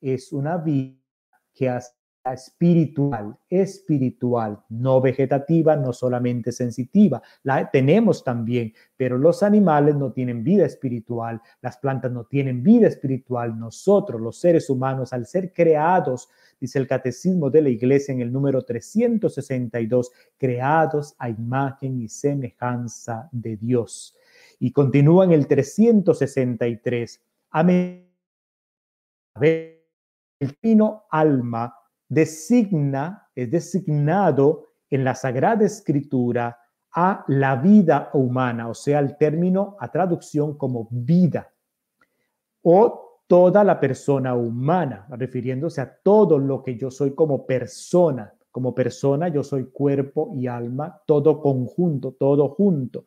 [0.00, 0.96] Es una vida
[1.54, 1.97] que hace
[2.32, 7.22] espiritual, espiritual, no vegetativa, no solamente sensitiva.
[7.42, 12.88] La tenemos también, pero los animales no tienen vida espiritual, las plantas no tienen vida
[12.88, 13.58] espiritual.
[13.58, 16.28] Nosotros, los seres humanos, al ser creados,
[16.60, 23.28] dice el Catecismo de la Iglesia en el número 362, creados a imagen y semejanza
[23.32, 24.16] de Dios.
[24.58, 27.20] Y continúa en el 363.
[27.50, 28.08] Amén.
[29.40, 31.74] El fino alma
[32.08, 36.58] designa, es designado en la Sagrada Escritura
[36.94, 41.52] a la vida humana, o sea, el término a traducción como vida,
[42.62, 48.32] o toda la persona humana, refiriéndose a todo lo que yo soy como persona.
[48.50, 53.04] Como persona yo soy cuerpo y alma, todo conjunto, todo junto.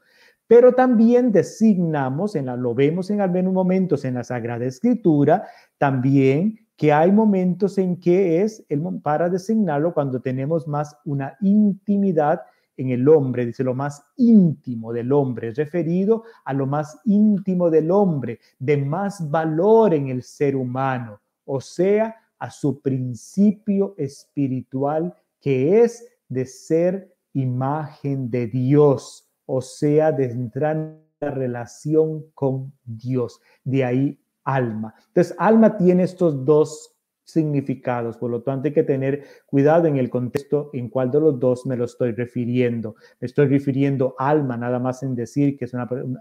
[0.48, 5.48] Pero también designamos, en la, lo vemos en algunos momentos en la Sagrada Escritura,
[5.78, 12.42] también que hay momentos en que es el, para designarlo cuando tenemos más una intimidad
[12.76, 17.92] en el hombre, dice lo más íntimo del hombre, referido a lo más íntimo del
[17.92, 25.84] hombre, de más valor en el ser humano, o sea, a su principio espiritual que
[25.84, 33.40] es de ser imagen de Dios, o sea, de entrar en la relación con Dios.
[33.64, 34.94] De ahí alma.
[35.08, 40.10] Entonces, alma tiene estos dos significados, por lo tanto hay que tener cuidado en el
[40.10, 42.96] contexto en cuál de los dos me lo estoy refiriendo.
[43.20, 45.74] Me estoy refiriendo alma nada más en decir que es,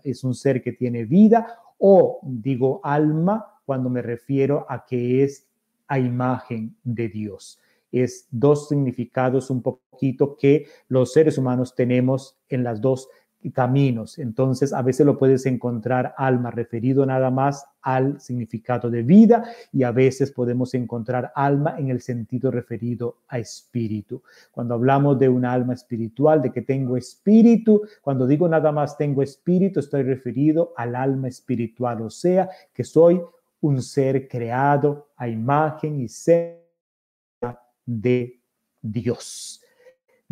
[0.05, 5.49] es un ser que tiene vida o digo alma cuando me refiero a que es
[5.89, 7.61] a imagen de Dios.
[7.91, 13.09] Es dos significados un poquito que los seres humanos tenemos en las dos
[13.49, 14.19] caminos.
[14.19, 19.83] Entonces, a veces lo puedes encontrar alma referido nada más al significado de vida y
[19.83, 24.23] a veces podemos encontrar alma en el sentido referido a espíritu.
[24.53, 29.23] Cuando hablamos de un alma espiritual, de que tengo espíritu, cuando digo nada más tengo
[29.23, 33.23] espíritu, estoy referido al alma espiritual, o sea, que soy
[33.63, 36.61] un ser creado a imagen y ser
[37.87, 38.41] de
[38.83, 39.60] Dios.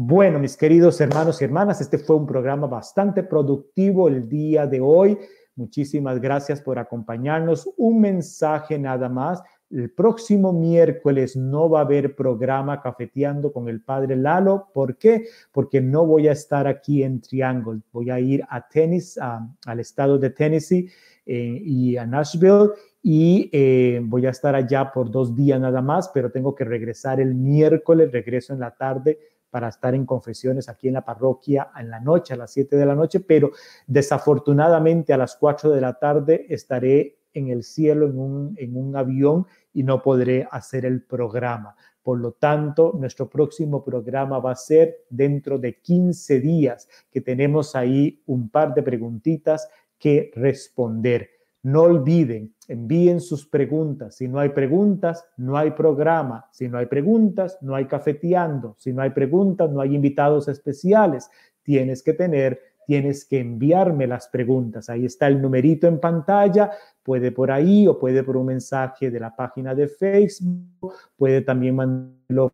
[0.01, 4.81] Bueno, mis queridos hermanos y hermanas, este fue un programa bastante productivo el día de
[4.81, 5.19] hoy.
[5.57, 7.69] Muchísimas gracias por acompañarnos.
[7.77, 9.43] Un mensaje nada más.
[9.69, 14.69] El próximo miércoles no va a haber programa cafeteando con el padre Lalo.
[14.73, 15.27] ¿Por qué?
[15.51, 17.81] Porque no voy a estar aquí en Triangle.
[17.91, 19.21] Voy a ir a Tennessee,
[19.67, 20.89] al estado de Tennessee
[21.27, 22.71] eh, y a Nashville
[23.03, 27.21] y eh, voy a estar allá por dos días nada más, pero tengo que regresar
[27.21, 29.19] el miércoles, regreso en la tarde
[29.51, 32.87] para estar en confesiones aquí en la parroquia en la noche, a las 7 de
[32.87, 33.51] la noche, pero
[33.87, 38.97] desafortunadamente a las 4 de la tarde estaré en el cielo en un, en un
[38.97, 41.77] avión y no podré hacer el programa.
[42.03, 47.77] Por lo tanto, nuestro próximo programa va a ser dentro de 15 días, que tenemos
[47.77, 49.69] ahí un par de preguntitas
[49.99, 51.38] que responder.
[51.63, 54.17] No olviden, envíen sus preguntas.
[54.17, 56.47] Si no hay preguntas, no hay programa.
[56.53, 58.77] Si no hay preguntas, no hay cafeteando.
[58.79, 61.29] Si no hay preguntas, no hay invitados especiales.
[61.63, 64.89] Tienes que tener, tienes que enviarme las preguntas.
[64.89, 66.71] Ahí está el numerito en pantalla.
[67.03, 70.95] Puede por ahí o puede por un mensaje de la página de Facebook.
[71.17, 72.53] Puede también mandarlo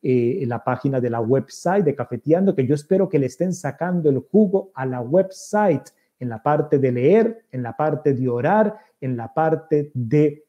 [0.00, 3.52] eh, en la página de la website de Cafeteando, que yo espero que le estén
[3.52, 8.28] sacando el jugo a la website en la parte de leer, en la parte de
[8.28, 10.44] orar, en la parte de,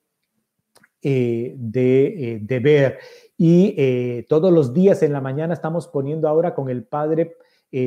[1.02, 3.00] eh, eh, de, ver.
[3.38, 7.36] Y eh, todos los días en la mañana estamos poniendo ahora con el Padre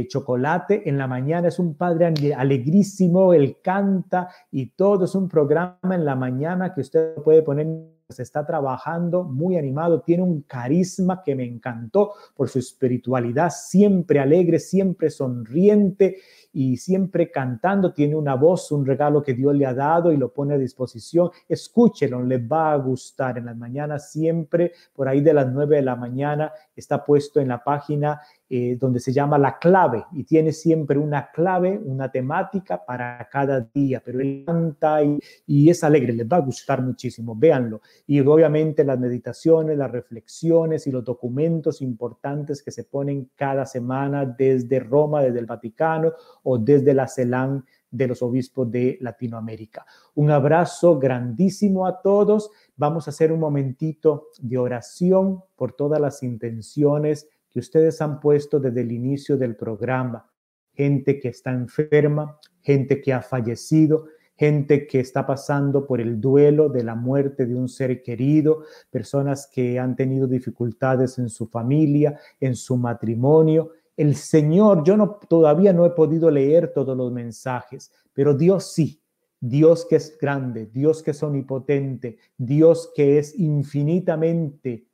[0.08, 0.88] Chocolate.
[0.88, 6.04] En la mañana es un Padre alegrísimo, él canta y todo es un programa en
[6.04, 7.66] la mañana que usted puede poner
[8.12, 14.20] se está trabajando muy animado, tiene un carisma que me encantó por su espiritualidad, siempre
[14.20, 16.18] alegre, siempre sonriente
[16.52, 20.32] y siempre cantando, tiene una voz, un regalo que Dios le ha dado y lo
[20.32, 21.30] pone a disposición.
[21.48, 23.38] Escúchelo, le va a gustar.
[23.38, 27.48] En las mañanas siempre, por ahí de las nueve de la mañana, está puesto en
[27.48, 28.20] la página
[28.54, 33.60] eh, donde se llama La clave y tiene siempre una clave, una temática para cada
[33.60, 37.80] día, pero él canta y, y es alegre, les va a gustar muchísimo, véanlo.
[38.06, 44.26] Y obviamente las meditaciones, las reflexiones y los documentos importantes que se ponen cada semana
[44.26, 49.86] desde Roma, desde el Vaticano o desde la CELAN de los obispos de Latinoamérica.
[50.16, 52.50] Un abrazo grandísimo a todos.
[52.76, 58.58] Vamos a hacer un momentito de oración por todas las intenciones que ustedes han puesto
[58.58, 60.28] desde el inicio del programa.
[60.72, 66.68] Gente que está enferma, gente que ha fallecido, gente que está pasando por el duelo
[66.68, 72.18] de la muerte de un ser querido, personas que han tenido dificultades en su familia,
[72.40, 73.72] en su matrimonio.
[73.96, 78.98] El Señor, yo no todavía no he podido leer todos los mensajes, pero Dios sí.
[79.44, 84.86] Dios que es grande, Dios que es omnipotente, Dios que es infinitamente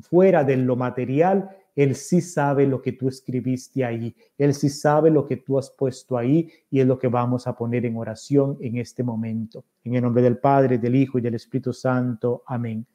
[0.00, 4.14] fuera de lo material, él sí sabe lo que tú escribiste ahí.
[4.36, 7.56] Él sí sabe lo que tú has puesto ahí y es lo que vamos a
[7.56, 9.64] poner en oración en este momento.
[9.82, 12.42] En el nombre del Padre, del Hijo y del Espíritu Santo.
[12.46, 12.86] Amén.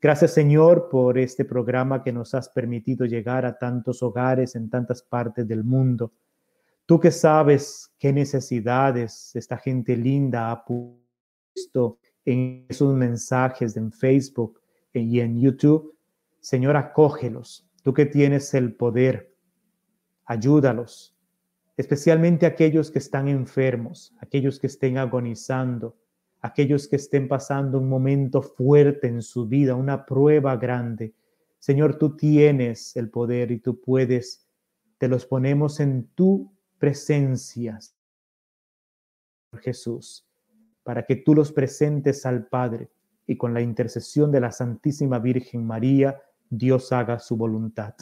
[0.00, 5.02] Gracias Señor por este programa que nos has permitido llegar a tantos hogares en tantas
[5.02, 6.12] partes del mundo.
[6.86, 14.60] Tú que sabes qué necesidades esta gente linda ha puesto en esos mensajes en Facebook
[14.92, 15.94] y en YouTube,
[16.40, 19.34] Señor, acógelos Tú que tienes el poder,
[20.24, 21.16] ayúdalos,
[21.76, 25.96] especialmente aquellos que están enfermos, aquellos que estén agonizando,
[26.40, 31.14] aquellos que estén pasando un momento fuerte en su vida, una prueba grande.
[31.58, 34.46] Señor, tú tienes el poder y tú puedes,
[34.98, 37.78] te los ponemos en tu presencia,
[39.60, 40.26] Jesús,
[40.82, 42.90] para que tú los presentes al Padre
[43.26, 46.20] y con la intercesión de la Santísima Virgen María,
[46.54, 47.94] Dios haga su voluntad.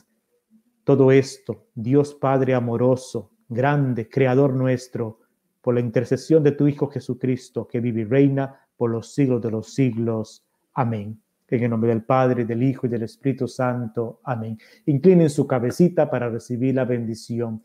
[0.83, 5.21] Todo esto, Dios Padre amoroso, grande, creador nuestro,
[5.61, 9.53] por la intercesión de tu Hijo Jesucristo, que vive y reina por los siglos de
[9.53, 10.45] los siglos.
[10.75, 11.23] Amén.
[11.47, 14.21] En el nombre del Padre, del Hijo y del Espíritu Santo.
[14.25, 14.59] Amén.
[14.87, 17.63] Inclinen su cabecita para recibir la bendición.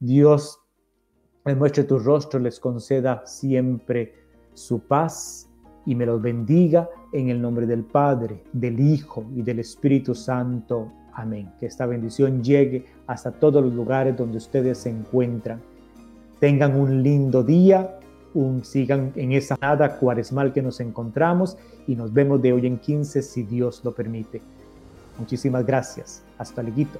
[0.00, 0.58] Dios
[1.44, 4.14] les muestre tu rostro, les conceda siempre
[4.52, 5.48] su paz
[5.86, 10.90] y me los bendiga en el nombre del Padre, del Hijo y del Espíritu Santo.
[11.14, 11.48] Amén.
[11.60, 15.60] Que esta bendición llegue hasta todos los lugares donde ustedes se encuentran.
[16.40, 17.98] Tengan un lindo día,
[18.34, 21.56] un, sigan en esa nada cuaresmal que nos encontramos
[21.86, 24.42] y nos vemos de hoy en 15 si Dios lo permite.
[25.16, 26.24] Muchísimas gracias.
[26.36, 26.98] Hasta luego.